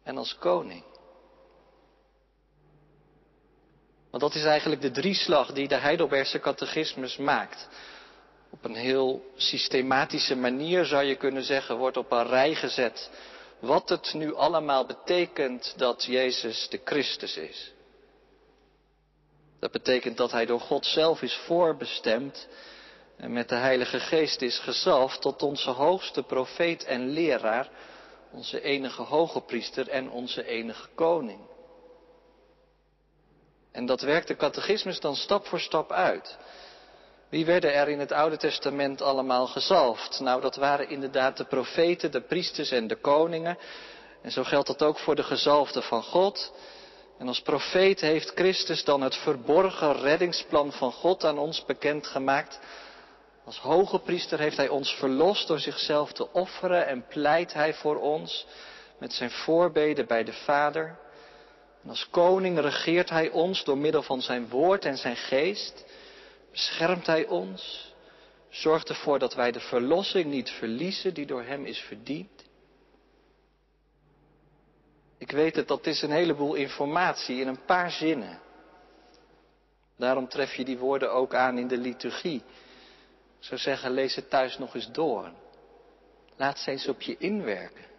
en 0.02 0.18
als 0.18 0.38
koning? 0.38 0.89
Want 4.10 4.22
dat 4.22 4.34
is 4.34 4.44
eigenlijk 4.44 4.80
de 4.80 4.90
drieslag 4.90 5.52
die 5.52 5.68
de 5.68 5.76
Heidelbergse 5.76 6.40
catechismus 6.40 7.16
maakt. 7.16 7.68
Op 8.50 8.64
een 8.64 8.74
heel 8.74 9.24
systematische 9.36 10.36
manier 10.36 10.84
zou 10.84 11.04
je 11.04 11.14
kunnen 11.14 11.42
zeggen, 11.42 11.76
wordt 11.76 11.96
op 11.96 12.12
een 12.12 12.26
rij 12.26 12.54
gezet 12.54 13.10
wat 13.60 13.88
het 13.88 14.14
nu 14.14 14.34
allemaal 14.34 14.86
betekent 14.86 15.74
dat 15.76 16.04
Jezus 16.04 16.68
de 16.68 16.80
Christus 16.84 17.36
is. 17.36 17.72
Dat 19.58 19.70
betekent 19.70 20.16
dat 20.16 20.30
hij 20.30 20.46
door 20.46 20.60
God 20.60 20.86
zelf 20.86 21.22
is 21.22 21.34
voorbestemd 21.34 22.48
en 23.16 23.32
met 23.32 23.48
de 23.48 23.54
Heilige 23.54 24.00
Geest 24.00 24.42
is 24.42 24.58
gezalfd 24.58 25.20
tot 25.20 25.42
onze 25.42 25.70
hoogste 25.70 26.22
profeet 26.22 26.84
en 26.84 27.08
leraar, 27.08 27.68
onze 28.32 28.62
enige 28.62 29.02
hoge 29.02 29.40
priester 29.40 29.88
en 29.88 30.10
onze 30.10 30.46
enige 30.46 30.88
koning. 30.94 31.40
En 33.72 33.86
dat 33.86 34.00
werkt 34.00 34.28
de 34.28 34.36
catechismus 34.36 35.00
dan 35.00 35.16
stap 35.16 35.46
voor 35.46 35.60
stap 35.60 35.92
uit. 35.92 36.38
Wie 37.28 37.44
werden 37.44 37.74
er 37.74 37.88
in 37.88 37.98
het 37.98 38.12
Oude 38.12 38.36
Testament 38.36 39.02
allemaal 39.02 39.46
gezalfd? 39.46 40.20
Nou, 40.20 40.40
dat 40.40 40.56
waren 40.56 40.88
inderdaad 40.88 41.36
de 41.36 41.44
profeten, 41.44 42.10
de 42.10 42.20
priesters 42.20 42.70
en 42.70 42.86
de 42.86 42.96
koningen. 42.96 43.58
En 44.22 44.30
zo 44.30 44.42
geldt 44.42 44.66
dat 44.66 44.82
ook 44.82 44.98
voor 44.98 45.14
de 45.14 45.22
gezalfden 45.22 45.82
van 45.82 46.02
God. 46.02 46.52
En 47.18 47.28
als 47.28 47.42
profeet 47.42 48.00
heeft 48.00 48.32
Christus 48.34 48.84
dan 48.84 49.00
het 49.00 49.16
verborgen 49.16 50.00
reddingsplan 50.00 50.72
van 50.72 50.92
God 50.92 51.24
aan 51.24 51.38
ons 51.38 51.64
bekendgemaakt. 51.64 52.60
Als 53.44 53.58
hoge 53.58 53.98
priester 53.98 54.38
heeft 54.38 54.56
hij 54.56 54.68
ons 54.68 54.94
verlost 54.94 55.48
door 55.48 55.58
zichzelf 55.58 56.12
te 56.12 56.32
offeren 56.32 56.86
en 56.86 57.06
pleit 57.06 57.52
hij 57.52 57.74
voor 57.74 58.00
ons 58.00 58.46
met 58.98 59.12
zijn 59.12 59.30
voorbeden 59.30 60.06
bij 60.06 60.24
de 60.24 60.32
Vader. 60.32 60.98
En 61.82 61.88
als 61.88 62.08
koning 62.10 62.58
regeert 62.58 63.10
hij 63.10 63.30
ons 63.30 63.64
door 63.64 63.78
middel 63.78 64.02
van 64.02 64.22
zijn 64.22 64.48
woord 64.48 64.84
en 64.84 64.96
zijn 64.96 65.16
geest. 65.16 65.84
Beschermt 66.50 67.06
hij 67.06 67.26
ons. 67.26 67.94
Zorgt 68.48 68.88
ervoor 68.88 69.18
dat 69.18 69.34
wij 69.34 69.52
de 69.52 69.60
verlossing 69.60 70.24
niet 70.24 70.50
verliezen 70.50 71.14
die 71.14 71.26
door 71.26 71.42
hem 71.42 71.64
is 71.64 71.78
verdiend. 71.78 72.44
Ik 75.18 75.30
weet 75.30 75.56
het, 75.56 75.68
dat 75.68 75.86
is 75.86 76.02
een 76.02 76.10
heleboel 76.10 76.54
informatie 76.54 77.40
in 77.40 77.48
een 77.48 77.64
paar 77.64 77.90
zinnen. 77.90 78.40
Daarom 79.96 80.28
tref 80.28 80.54
je 80.54 80.64
die 80.64 80.78
woorden 80.78 81.12
ook 81.12 81.34
aan 81.34 81.58
in 81.58 81.68
de 81.68 81.76
liturgie. 81.76 82.42
Ik 83.38 83.46
zou 83.46 83.60
zeggen, 83.60 83.90
lees 83.90 84.14
het 84.14 84.30
thuis 84.30 84.58
nog 84.58 84.74
eens 84.74 84.92
door. 84.92 85.32
Laat 86.36 86.58
ze 86.58 86.70
eens 86.70 86.88
op 86.88 87.00
je 87.00 87.16
inwerken. 87.18 87.89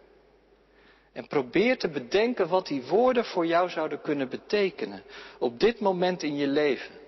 En 1.12 1.26
probeer 1.26 1.78
te 1.78 1.88
bedenken 1.88 2.48
wat 2.48 2.66
die 2.66 2.82
woorden 2.82 3.24
voor 3.24 3.46
jou 3.46 3.68
zouden 3.68 4.00
kunnen 4.00 4.28
betekenen 4.28 5.02
op 5.38 5.60
dit 5.60 5.80
moment 5.80 6.22
in 6.22 6.36
je 6.36 6.46
leven. 6.46 7.00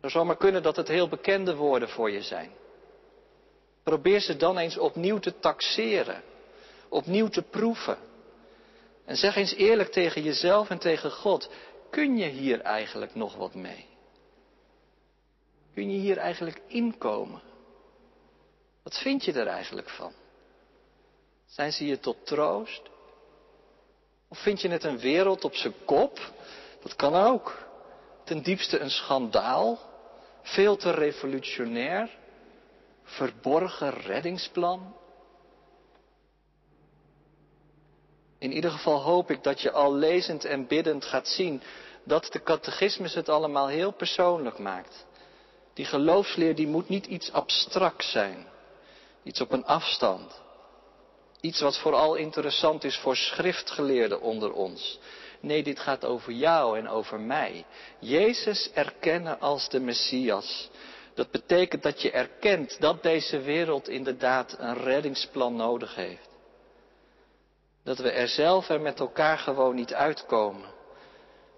Het 0.00 0.10
zou 0.10 0.26
maar 0.26 0.36
kunnen 0.36 0.62
dat 0.62 0.76
het 0.76 0.88
heel 0.88 1.08
bekende 1.08 1.56
woorden 1.56 1.88
voor 1.88 2.10
je 2.10 2.22
zijn. 2.22 2.50
Probeer 3.82 4.20
ze 4.20 4.36
dan 4.36 4.58
eens 4.58 4.78
opnieuw 4.78 5.18
te 5.18 5.38
taxeren, 5.38 6.22
opnieuw 6.88 7.28
te 7.28 7.42
proeven. 7.42 7.98
En 9.04 9.16
zeg 9.16 9.36
eens 9.36 9.54
eerlijk 9.54 9.92
tegen 9.92 10.22
jezelf 10.22 10.70
en 10.70 10.78
tegen 10.78 11.10
God, 11.10 11.50
kun 11.90 12.16
je 12.16 12.26
hier 12.26 12.60
eigenlijk 12.60 13.14
nog 13.14 13.36
wat 13.36 13.54
mee? 13.54 13.86
Kun 15.74 15.90
je 15.90 15.98
hier 15.98 16.16
eigenlijk 16.16 16.60
inkomen? 16.66 17.42
Wat 18.82 18.98
vind 18.98 19.24
je 19.24 19.32
er 19.32 19.46
eigenlijk 19.46 19.88
van? 19.88 20.12
Zijn 21.50 21.72
ze 21.72 21.86
je 21.86 21.98
tot 21.98 22.26
troost? 22.26 22.82
Of 24.28 24.38
vind 24.38 24.60
je 24.60 24.68
het 24.68 24.84
een 24.84 24.98
wereld 24.98 25.44
op 25.44 25.54
zijn 25.54 25.74
kop? 25.84 26.32
Dat 26.82 26.96
kan 26.96 27.14
ook. 27.14 27.68
Ten 28.24 28.42
diepste 28.42 28.78
een 28.78 28.90
schandaal. 28.90 29.78
Veel 30.42 30.76
te 30.76 30.90
revolutionair. 30.90 32.18
Verborgen 33.02 33.90
reddingsplan. 33.90 34.94
In 38.38 38.52
ieder 38.52 38.70
geval 38.70 39.02
hoop 39.02 39.30
ik 39.30 39.42
dat 39.42 39.60
je 39.60 39.70
al 39.70 39.94
lezend 39.94 40.44
en 40.44 40.66
biddend 40.66 41.04
gaat 41.04 41.28
zien 41.28 41.62
dat 42.04 42.32
de 42.32 42.42
catechismus 42.42 43.14
het 43.14 43.28
allemaal 43.28 43.68
heel 43.68 43.92
persoonlijk 43.92 44.58
maakt. 44.58 45.06
Die 45.74 45.84
geloofsleer 45.84 46.54
die 46.54 46.66
moet 46.66 46.88
niet 46.88 47.06
iets 47.06 47.32
abstract 47.32 48.04
zijn. 48.04 48.46
Iets 49.22 49.40
op 49.40 49.52
een 49.52 49.64
afstand. 49.64 50.40
Iets 51.40 51.60
wat 51.60 51.78
vooral 51.78 52.14
interessant 52.14 52.84
is 52.84 52.96
voor 52.96 53.16
schriftgeleerden 53.16 54.20
onder 54.20 54.52
ons. 54.52 54.98
Nee, 55.40 55.62
dit 55.62 55.78
gaat 55.78 56.04
over 56.04 56.32
jou 56.32 56.78
en 56.78 56.88
over 56.88 57.20
mij. 57.20 57.64
Jezus 57.98 58.70
erkennen 58.72 59.40
als 59.40 59.68
de 59.68 59.80
Messias. 59.80 60.70
Dat 61.14 61.30
betekent 61.30 61.82
dat 61.82 62.02
je 62.02 62.10
erkent 62.10 62.80
dat 62.80 63.02
deze 63.02 63.40
wereld 63.40 63.88
inderdaad 63.88 64.56
een 64.58 64.76
reddingsplan 64.76 65.56
nodig 65.56 65.94
heeft. 65.94 66.28
Dat 67.84 67.98
we 67.98 68.10
er 68.10 68.28
zelf 68.28 68.68
en 68.68 68.82
met 68.82 69.00
elkaar 69.00 69.38
gewoon 69.38 69.74
niet 69.74 69.94
uitkomen. 69.94 70.68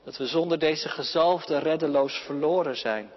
Dat 0.04 0.16
we 0.16 0.26
zonder 0.26 0.58
deze 0.58 0.88
gezalfde 0.88 1.58
reddeloos 1.58 2.22
verloren 2.26 2.76
zijn. 2.76 3.10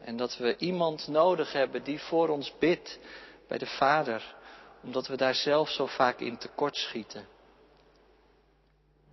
En 0.00 0.16
dat 0.16 0.36
we 0.36 0.56
iemand 0.56 1.08
nodig 1.08 1.52
hebben 1.52 1.84
die 1.84 2.00
voor 2.00 2.28
ons 2.28 2.52
bidt 2.58 2.98
bij 3.48 3.58
de 3.58 3.66
Vader, 3.66 4.35
omdat 4.86 5.06
we 5.06 5.16
daar 5.16 5.34
zelf 5.34 5.70
zo 5.70 5.86
vaak 5.86 6.20
in 6.20 6.38
tekort 6.38 6.76
schieten. 6.76 7.26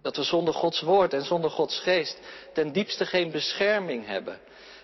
Dat 0.01 0.15
we 0.15 0.23
zonder 0.23 0.53
Gods 0.53 0.81
woord 0.81 1.13
en 1.13 1.25
zonder 1.25 1.49
Gods 1.49 1.79
geest 1.79 2.19
ten 2.53 2.71
diepste 2.71 3.05
geen 3.05 3.31
bescherming 3.31 4.05
hebben. 4.05 4.39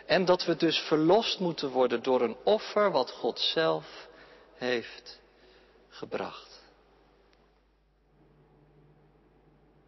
En 0.05 0.25
dat 0.25 0.45
we 0.45 0.55
dus 0.55 0.77
verlost 0.79 1.39
moeten 1.39 1.69
worden 1.69 2.03
door 2.03 2.21
een 2.21 2.37
offer 2.43 2.91
wat 2.91 3.11
God 3.11 3.39
zelf 3.39 4.07
heeft 4.53 5.19
gebracht. 5.89 6.61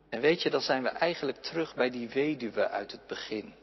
En 0.10 0.22
weet 0.22 0.42
je, 0.42 0.50
dan 0.50 0.62
zijn 0.62 0.84
we 0.84 0.90
eigenlijk 0.90 1.38
terug 1.38 1.76
bij 1.76 1.90
die 1.90 2.10
weduwe 2.10 2.70
uit 2.70 2.92
het 2.92 3.08
begin. 3.08 3.54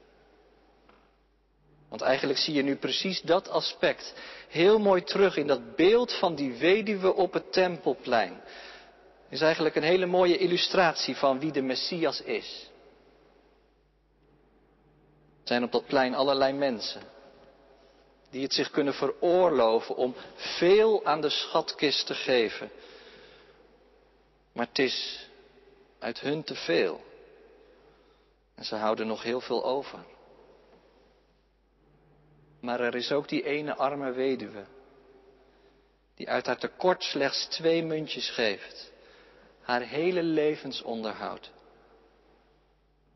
Want 1.88 2.01
eigenlijk 2.01 2.38
zie 2.38 2.55
je 2.55 2.62
nu 2.62 2.77
precies 2.77 3.20
dat 3.20 3.48
aspect 3.48 4.14
heel 4.48 4.79
mooi 4.79 5.03
terug 5.03 5.37
in 5.37 5.46
dat 5.46 5.77
beeld 5.77 6.12
van 6.12 6.35
die 6.35 6.53
weduwe 6.53 7.14
op 7.14 7.33
het 7.33 7.53
tempelplein. 7.53 8.40
Is 9.29 9.40
eigenlijk 9.40 9.74
een 9.74 9.83
hele 9.83 10.07
mooie 10.07 10.37
illustratie 10.37 11.16
van 11.16 11.40
wie 11.40 11.53
de 11.53 11.62
Messias 11.62 12.20
is. 12.20 12.70
Er 15.42 15.55
zijn 15.55 15.62
op 15.62 15.72
dat 15.72 15.87
plein 15.87 16.14
allerlei 16.14 16.53
mensen 16.53 17.03
die 18.31 18.42
het 18.42 18.53
zich 18.53 18.70
kunnen 18.70 18.94
veroorloven 18.94 19.96
om 19.96 20.14
veel 20.35 21.05
aan 21.05 21.20
de 21.20 21.29
schatkist 21.31 22.07
te 22.07 22.14
geven. 22.14 22.70
Maar 24.53 24.66
het 24.66 24.79
is 24.79 25.27
uit 25.98 26.20
hun 26.20 26.44
te 26.44 26.55
veel. 26.55 27.01
En 28.55 28.64
ze 28.64 28.74
houden 28.74 29.07
nog 29.07 29.22
heel 29.22 29.40
veel 29.40 29.64
over. 29.64 29.98
Maar 32.61 32.81
er 32.81 32.94
is 32.94 33.12
ook 33.12 33.29
die 33.29 33.44
ene 33.44 33.75
arme 33.75 34.12
weduwe, 34.12 34.64
die 36.14 36.29
uit 36.29 36.47
haar 36.47 36.59
tekort 36.59 37.03
slechts 37.03 37.47
twee 37.47 37.83
muntjes 37.83 38.31
geeft, 38.31 38.92
haar 39.61 39.81
hele 39.81 40.23
levensonderhoud, 40.23 41.51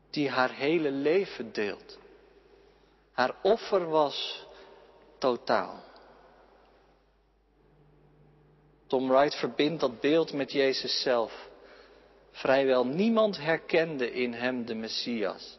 die 0.09 0.29
haar 0.29 0.51
hele 0.51 0.91
leven 0.91 1.51
deelt. 1.51 1.97
Haar 3.11 3.35
offer 3.41 3.89
was 3.89 4.45
totaal. 5.17 5.83
Tom 8.87 9.09
Wright 9.09 9.35
verbindt 9.35 9.79
dat 9.79 9.99
beeld 9.99 10.33
met 10.33 10.51
Jezus 10.51 11.01
zelf. 11.01 11.49
Vrijwel 12.31 12.85
niemand 12.85 13.37
herkende 13.37 14.11
in 14.11 14.33
hem 14.33 14.65
de 14.65 14.75
Messias. 14.75 15.57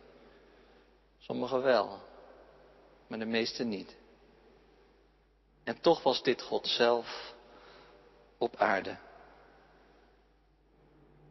Sommigen 1.19 1.63
wel, 1.63 2.01
maar 3.07 3.19
de 3.19 3.25
meesten 3.25 3.69
niet. 3.69 3.97
En 5.65 5.81
toch 5.81 6.03
was 6.03 6.23
dit 6.23 6.43
God 6.43 6.69
zelf 6.69 7.35
op 8.39 8.57
aarde. 8.57 8.97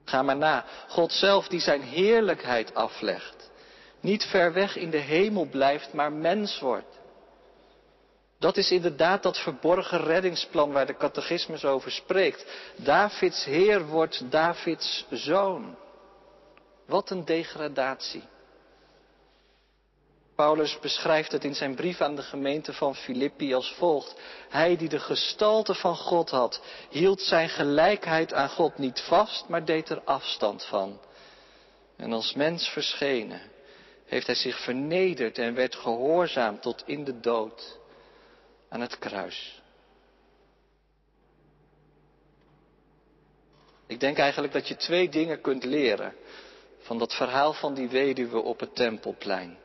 Ga 0.06 0.22
maar 0.22 0.38
na. 0.38 0.66
God 0.88 1.12
zelf 1.12 1.48
die 1.48 1.60
zijn 1.60 1.82
heerlijkheid 1.82 2.76
aflegt. 2.76 3.52
Niet 4.00 4.24
ver 4.24 4.54
weg 4.54 4.76
in 4.76 4.90
de 4.90 4.98
hemel 4.98 5.46
blijft, 5.46 5.94
maar 5.94 6.12
mens 6.12 6.60
wordt. 6.60 7.00
Dat 8.40 8.58
is 8.58 8.72
inderdaad 8.72 9.24
dat 9.24 9.38
verborgen 9.38 10.00
reddingsplan 10.04 10.72
waar 10.72 10.86
de 10.86 10.98
catechismus 10.98 11.66
over 11.66 11.92
spreekt. 11.92 12.46
Davids 12.76 13.44
Heer 13.46 13.86
wordt 13.86 14.32
Davids 14.32 15.06
zoon. 15.10 15.76
Wat 16.86 17.10
een 17.10 17.26
degradatie. 17.26 18.24
Paulus 20.36 20.80
beschrijft 20.80 21.32
het 21.32 21.44
in 21.44 21.56
zijn 21.56 21.76
brief 21.76 22.02
aan 22.02 22.16
de 22.16 22.22
gemeente 22.22 22.74
van 22.74 22.96
Filippi 22.96 23.54
als 23.54 23.74
volgt. 23.78 24.16
Hij 24.50 24.78
die 24.78 24.90
de 24.90 25.00
gestalte 25.00 25.74
van 25.74 25.96
God 25.96 26.30
had, 26.30 26.62
hield 26.90 27.22
zijn 27.22 27.50
gelijkheid 27.50 28.34
aan 28.34 28.50
God 28.50 28.78
niet 28.78 29.00
vast, 29.00 29.48
maar 29.48 29.66
deed 29.66 29.90
er 29.90 30.02
afstand 30.04 30.66
van. 30.66 31.00
En 31.98 32.14
als 32.14 32.34
mens 32.34 32.68
verschenen, 32.68 33.42
heeft 34.06 34.26
hij 34.26 34.36
zich 34.36 34.60
vernederd 34.60 35.38
en 35.38 35.54
werd 35.54 35.76
gehoorzaam 35.76 36.60
tot 36.60 36.84
in 36.86 37.04
de 37.04 37.20
dood 37.20 37.80
aan 38.70 38.82
het 38.82 39.00
kruis. 39.00 39.62
Ik 43.88 44.00
denk 44.00 44.18
eigenlijk 44.18 44.54
dat 44.54 44.68
je 44.68 44.76
twee 44.76 45.10
dingen 45.10 45.42
kunt 45.42 45.64
leren 45.64 46.16
van 46.80 46.98
dat 46.98 47.14
verhaal 47.14 47.54
van 47.54 47.74
die 47.74 47.88
weduwe 47.88 48.42
op 48.42 48.60
het 48.60 48.76
tempelplein. 48.76 49.58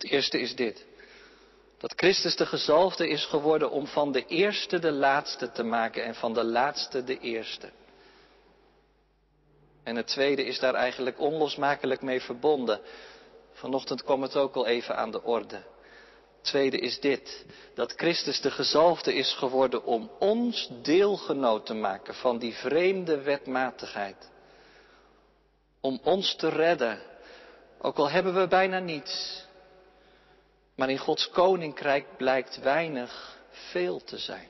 Het 0.00 0.10
eerste 0.10 0.40
is 0.40 0.54
dit. 0.54 0.86
Dat 1.78 1.92
Christus 1.96 2.36
de 2.36 2.46
gezalfde 2.46 3.08
is 3.08 3.24
geworden 3.24 3.70
om 3.70 3.86
van 3.86 4.12
de 4.12 4.26
eerste 4.26 4.78
de 4.78 4.92
laatste 4.92 5.52
te 5.52 5.62
maken 5.62 6.04
en 6.04 6.14
van 6.14 6.34
de 6.34 6.44
laatste 6.44 7.04
de 7.04 7.18
eerste. 7.18 7.70
En 9.82 9.96
het 9.96 10.06
tweede 10.06 10.44
is 10.44 10.58
daar 10.58 10.74
eigenlijk 10.74 11.20
onlosmakelijk 11.20 12.02
mee 12.02 12.20
verbonden. 12.20 12.80
Vanochtend 13.52 14.02
kwam 14.02 14.22
het 14.22 14.36
ook 14.36 14.54
al 14.54 14.66
even 14.66 14.96
aan 14.96 15.10
de 15.10 15.22
orde. 15.22 15.62
Tweede 16.42 16.78
is 16.78 17.00
dit, 17.00 17.44
dat 17.74 17.92
Christus 17.92 18.40
de 18.40 18.50
gezalfde 18.50 19.14
is 19.14 19.34
geworden 19.34 19.84
om 19.84 20.10
ons 20.18 20.70
deelgenoot 20.82 21.66
te 21.66 21.74
maken 21.74 22.14
van 22.14 22.38
die 22.38 22.54
vreemde 22.54 23.22
wetmatigheid. 23.22 24.30
Om 25.80 26.00
ons 26.04 26.34
te 26.34 26.48
redden, 26.48 27.00
ook 27.80 27.96
al 27.96 28.10
hebben 28.10 28.34
we 28.34 28.48
bijna 28.48 28.78
niets. 28.78 29.48
Maar 30.80 30.90
in 30.90 30.98
Gods 30.98 31.30
koninkrijk 31.30 32.16
blijkt 32.16 32.60
weinig 32.60 33.38
veel 33.50 34.04
te 34.04 34.18
zijn. 34.18 34.48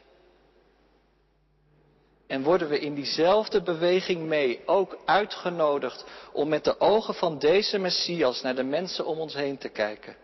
En 2.27 2.43
worden 2.43 2.69
we 2.69 2.79
in 2.79 2.95
diezelfde 2.95 3.63
beweging 3.63 4.27
mee 4.27 4.63
ook 4.67 4.99
uitgenodigd 5.05 6.05
om 6.33 6.49
met 6.49 6.65
de 6.65 6.81
ogen 6.81 7.15
van 7.15 7.39
deze 7.39 7.79
Messias 7.79 8.43
naar 8.43 8.55
de 8.55 8.63
mensen 8.63 9.07
om 9.07 9.19
ons 9.19 9.35
heen 9.35 9.59
te 9.59 9.69
kijken. 9.69 10.17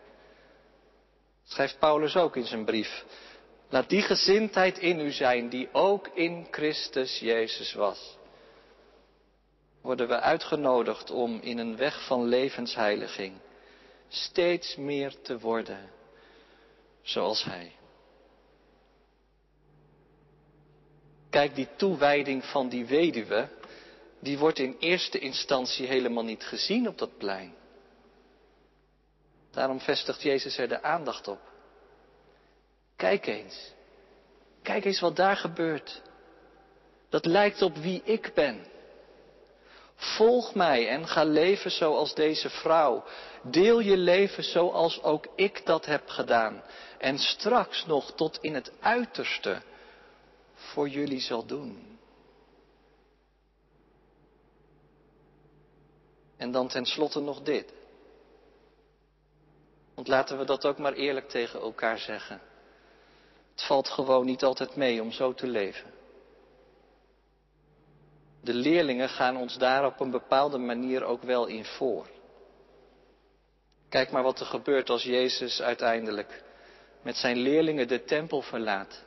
Schrijft 1.44 1.78
Paulus 1.78 2.16
ook 2.16 2.36
in 2.36 2.46
zijn 2.46 2.64
brief. 2.64 3.04
Laat 3.68 3.88
die 3.88 4.02
gezindheid 4.02 4.78
in 4.78 5.00
u 5.00 5.10
zijn 5.10 5.48
die 5.48 5.68
ook 5.72 6.08
in 6.14 6.46
Christus 6.50 7.18
Jezus 7.18 7.72
was. 7.72 8.16
Worden 9.80 10.08
we 10.08 10.20
uitgenodigd 10.20 11.10
om 11.10 11.40
in 11.40 11.58
een 11.58 11.76
weg 11.76 12.06
van 12.06 12.24
levensheiliging 12.24 13.34
steeds 14.08 14.76
meer 14.76 15.20
te 15.22 15.38
worden 15.38 15.94
zoals 17.06 17.44
Hij. 17.44 17.72
Kijk, 21.30 21.54
die 21.54 21.68
toewijding 21.76 22.44
van 22.44 22.68
die 22.68 22.86
weduwe, 22.86 23.48
die 24.20 24.38
wordt 24.38 24.58
in 24.58 24.76
eerste 24.78 25.18
instantie 25.18 25.86
helemaal 25.86 26.24
niet 26.24 26.44
gezien 26.44 26.88
op 26.88 26.98
dat 26.98 27.18
plein. 27.18 27.54
Daarom 29.50 29.80
vestigt 29.80 30.22
Jezus 30.22 30.58
er 30.58 30.68
de 30.68 30.82
aandacht 30.82 31.28
op. 31.28 31.40
Kijk 32.96 33.26
eens. 33.26 33.72
Kijk 34.62 34.84
eens 34.84 35.00
wat 35.00 35.16
daar 35.16 35.36
gebeurt. 35.36 36.02
Dat 37.08 37.24
lijkt 37.24 37.62
op 37.62 37.76
wie 37.76 38.02
ik 38.04 38.32
ben. 38.34 38.66
Volg 39.96 40.54
mij 40.54 40.88
en 40.88 41.06
ga 41.08 41.24
leven 41.24 41.70
zoals 41.70 42.14
deze 42.14 42.50
vrouw. 42.50 43.04
Deel 43.42 43.80
je 43.80 43.96
leven 43.96 44.44
zoals 44.44 45.02
ook 45.02 45.26
ik 45.34 45.66
dat 45.66 45.86
heb 45.86 46.08
gedaan. 46.08 46.62
En 46.98 47.18
straks 47.18 47.86
nog 47.86 48.12
tot 48.12 48.38
in 48.40 48.54
het 48.54 48.72
uiterste 48.80 49.62
voor 50.54 50.88
jullie 50.88 51.20
zal 51.20 51.46
doen. 51.46 51.98
En 56.36 56.50
dan 56.50 56.68
tenslotte 56.68 57.20
nog 57.20 57.42
dit. 57.42 57.72
Want 59.94 60.08
laten 60.08 60.38
we 60.38 60.44
dat 60.44 60.66
ook 60.66 60.78
maar 60.78 60.92
eerlijk 60.92 61.28
tegen 61.28 61.60
elkaar 61.60 61.98
zeggen. 61.98 62.40
Het 63.50 63.62
valt 63.64 63.88
gewoon 63.88 64.24
niet 64.26 64.44
altijd 64.44 64.76
mee 64.76 65.02
om 65.02 65.12
zo 65.12 65.34
te 65.34 65.46
leven. 65.46 65.95
De 68.46 68.54
leerlingen 68.54 69.08
gaan 69.08 69.36
ons 69.36 69.58
daar 69.58 69.86
op 69.86 70.00
een 70.00 70.10
bepaalde 70.10 70.58
manier 70.58 71.04
ook 71.04 71.22
wel 71.22 71.46
in 71.46 71.64
voor. 71.64 72.06
Kijk 73.88 74.10
maar 74.10 74.22
wat 74.22 74.40
er 74.40 74.46
gebeurt 74.46 74.90
als 74.90 75.02
Jezus 75.02 75.62
uiteindelijk 75.62 76.42
met 77.02 77.16
zijn 77.16 77.36
leerlingen 77.36 77.88
de 77.88 78.04
tempel 78.04 78.42
verlaat. 78.42 79.02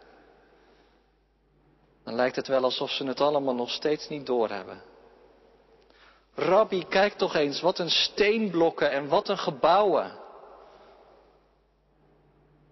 Dan 2.03 2.13
lijkt 2.13 2.35
het 2.35 2.47
wel 2.47 2.63
alsof 2.63 2.89
ze 2.89 3.05
het 3.05 3.21
allemaal 3.21 3.55
nog 3.55 3.69
steeds 3.69 4.09
niet 4.09 4.25
doorhebben. 4.25 4.81
Rabbi, 6.35 6.85
kijk 6.85 7.13
toch 7.13 7.35
eens, 7.35 7.61
wat 7.61 7.79
een 7.79 7.89
steenblokken 7.89 8.91
en 8.91 9.07
wat 9.07 9.29
een 9.29 9.37
gebouwen. 9.37 10.19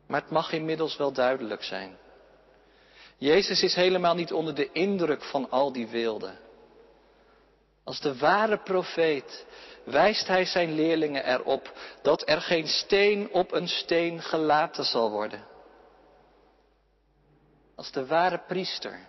Maar 0.08 0.22
het 0.22 0.32
mag 0.32 0.52
inmiddels 0.52 0.98
wel 0.98 1.12
duidelijk 1.12 1.64
zijn. 1.64 1.98
Jezus 3.18 3.64
is 3.64 3.76
helemaal 3.76 4.16
niet 4.16 4.34
onder 4.34 4.56
de 4.56 4.72
indruk 4.72 5.24
van 5.24 5.50
al 5.50 5.72
die 5.72 5.88
weelde. 5.88 6.46
Als 7.88 8.00
de 8.00 8.18
ware 8.18 8.58
profeet 8.58 9.46
wijst 9.84 10.28
hij 10.28 10.46
zijn 10.46 10.74
leerlingen 10.74 11.26
erop 11.26 11.74
dat 12.02 12.30
er 12.30 12.42
geen 12.42 12.68
steen 12.68 13.34
op 13.34 13.52
een 13.52 13.68
steen 13.68 14.22
gelaten 14.22 14.84
zal 14.84 15.12
worden. 15.12 15.48
Als 17.76 17.92
de 17.92 18.06
ware 18.06 18.38
priester 18.48 19.00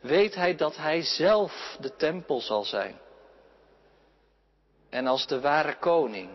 weet 0.00 0.34
hij 0.34 0.54
dat 0.56 0.76
hij 0.76 1.02
zelf 1.02 1.76
de 1.80 1.96
tempel 1.96 2.40
zal 2.40 2.64
zijn. 2.64 2.98
En 4.90 5.06
als 5.06 5.26
de 5.26 5.40
ware 5.40 5.78
koning 5.78 6.30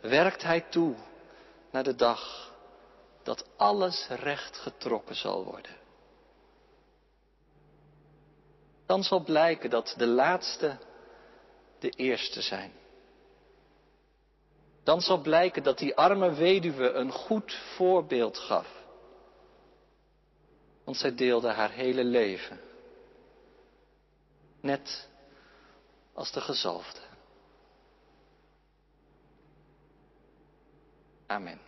werkt 0.00 0.42
hij 0.42 0.60
toe 0.60 0.94
naar 1.70 1.84
de 1.84 1.94
dag 1.94 2.52
dat 3.22 3.46
alles 3.56 4.08
recht 4.08 4.56
getrokken 4.56 5.16
zal 5.16 5.44
worden. 5.44 5.83
Dan 8.86 9.02
zal 9.02 9.20
blijken 9.20 9.70
dat 9.70 9.94
de 9.96 10.06
laatste 10.06 10.78
de 11.78 11.90
eerste 11.90 12.42
zijn. 12.42 12.72
Dan 14.82 15.00
zal 15.00 15.20
blijken 15.20 15.62
dat 15.62 15.78
die 15.78 15.96
arme 15.96 16.34
weduwe 16.34 16.90
een 16.90 17.10
goed 17.10 17.54
voorbeeld 17.76 18.38
gaf. 18.38 18.82
Want 20.84 20.96
zij 20.96 21.14
deelde 21.14 21.48
haar 21.48 21.70
hele 21.70 22.04
leven. 22.04 22.60
Net 24.60 25.08
als 26.12 26.32
de 26.32 26.40
gezalfde. 26.40 27.00
Amen. 31.26 31.60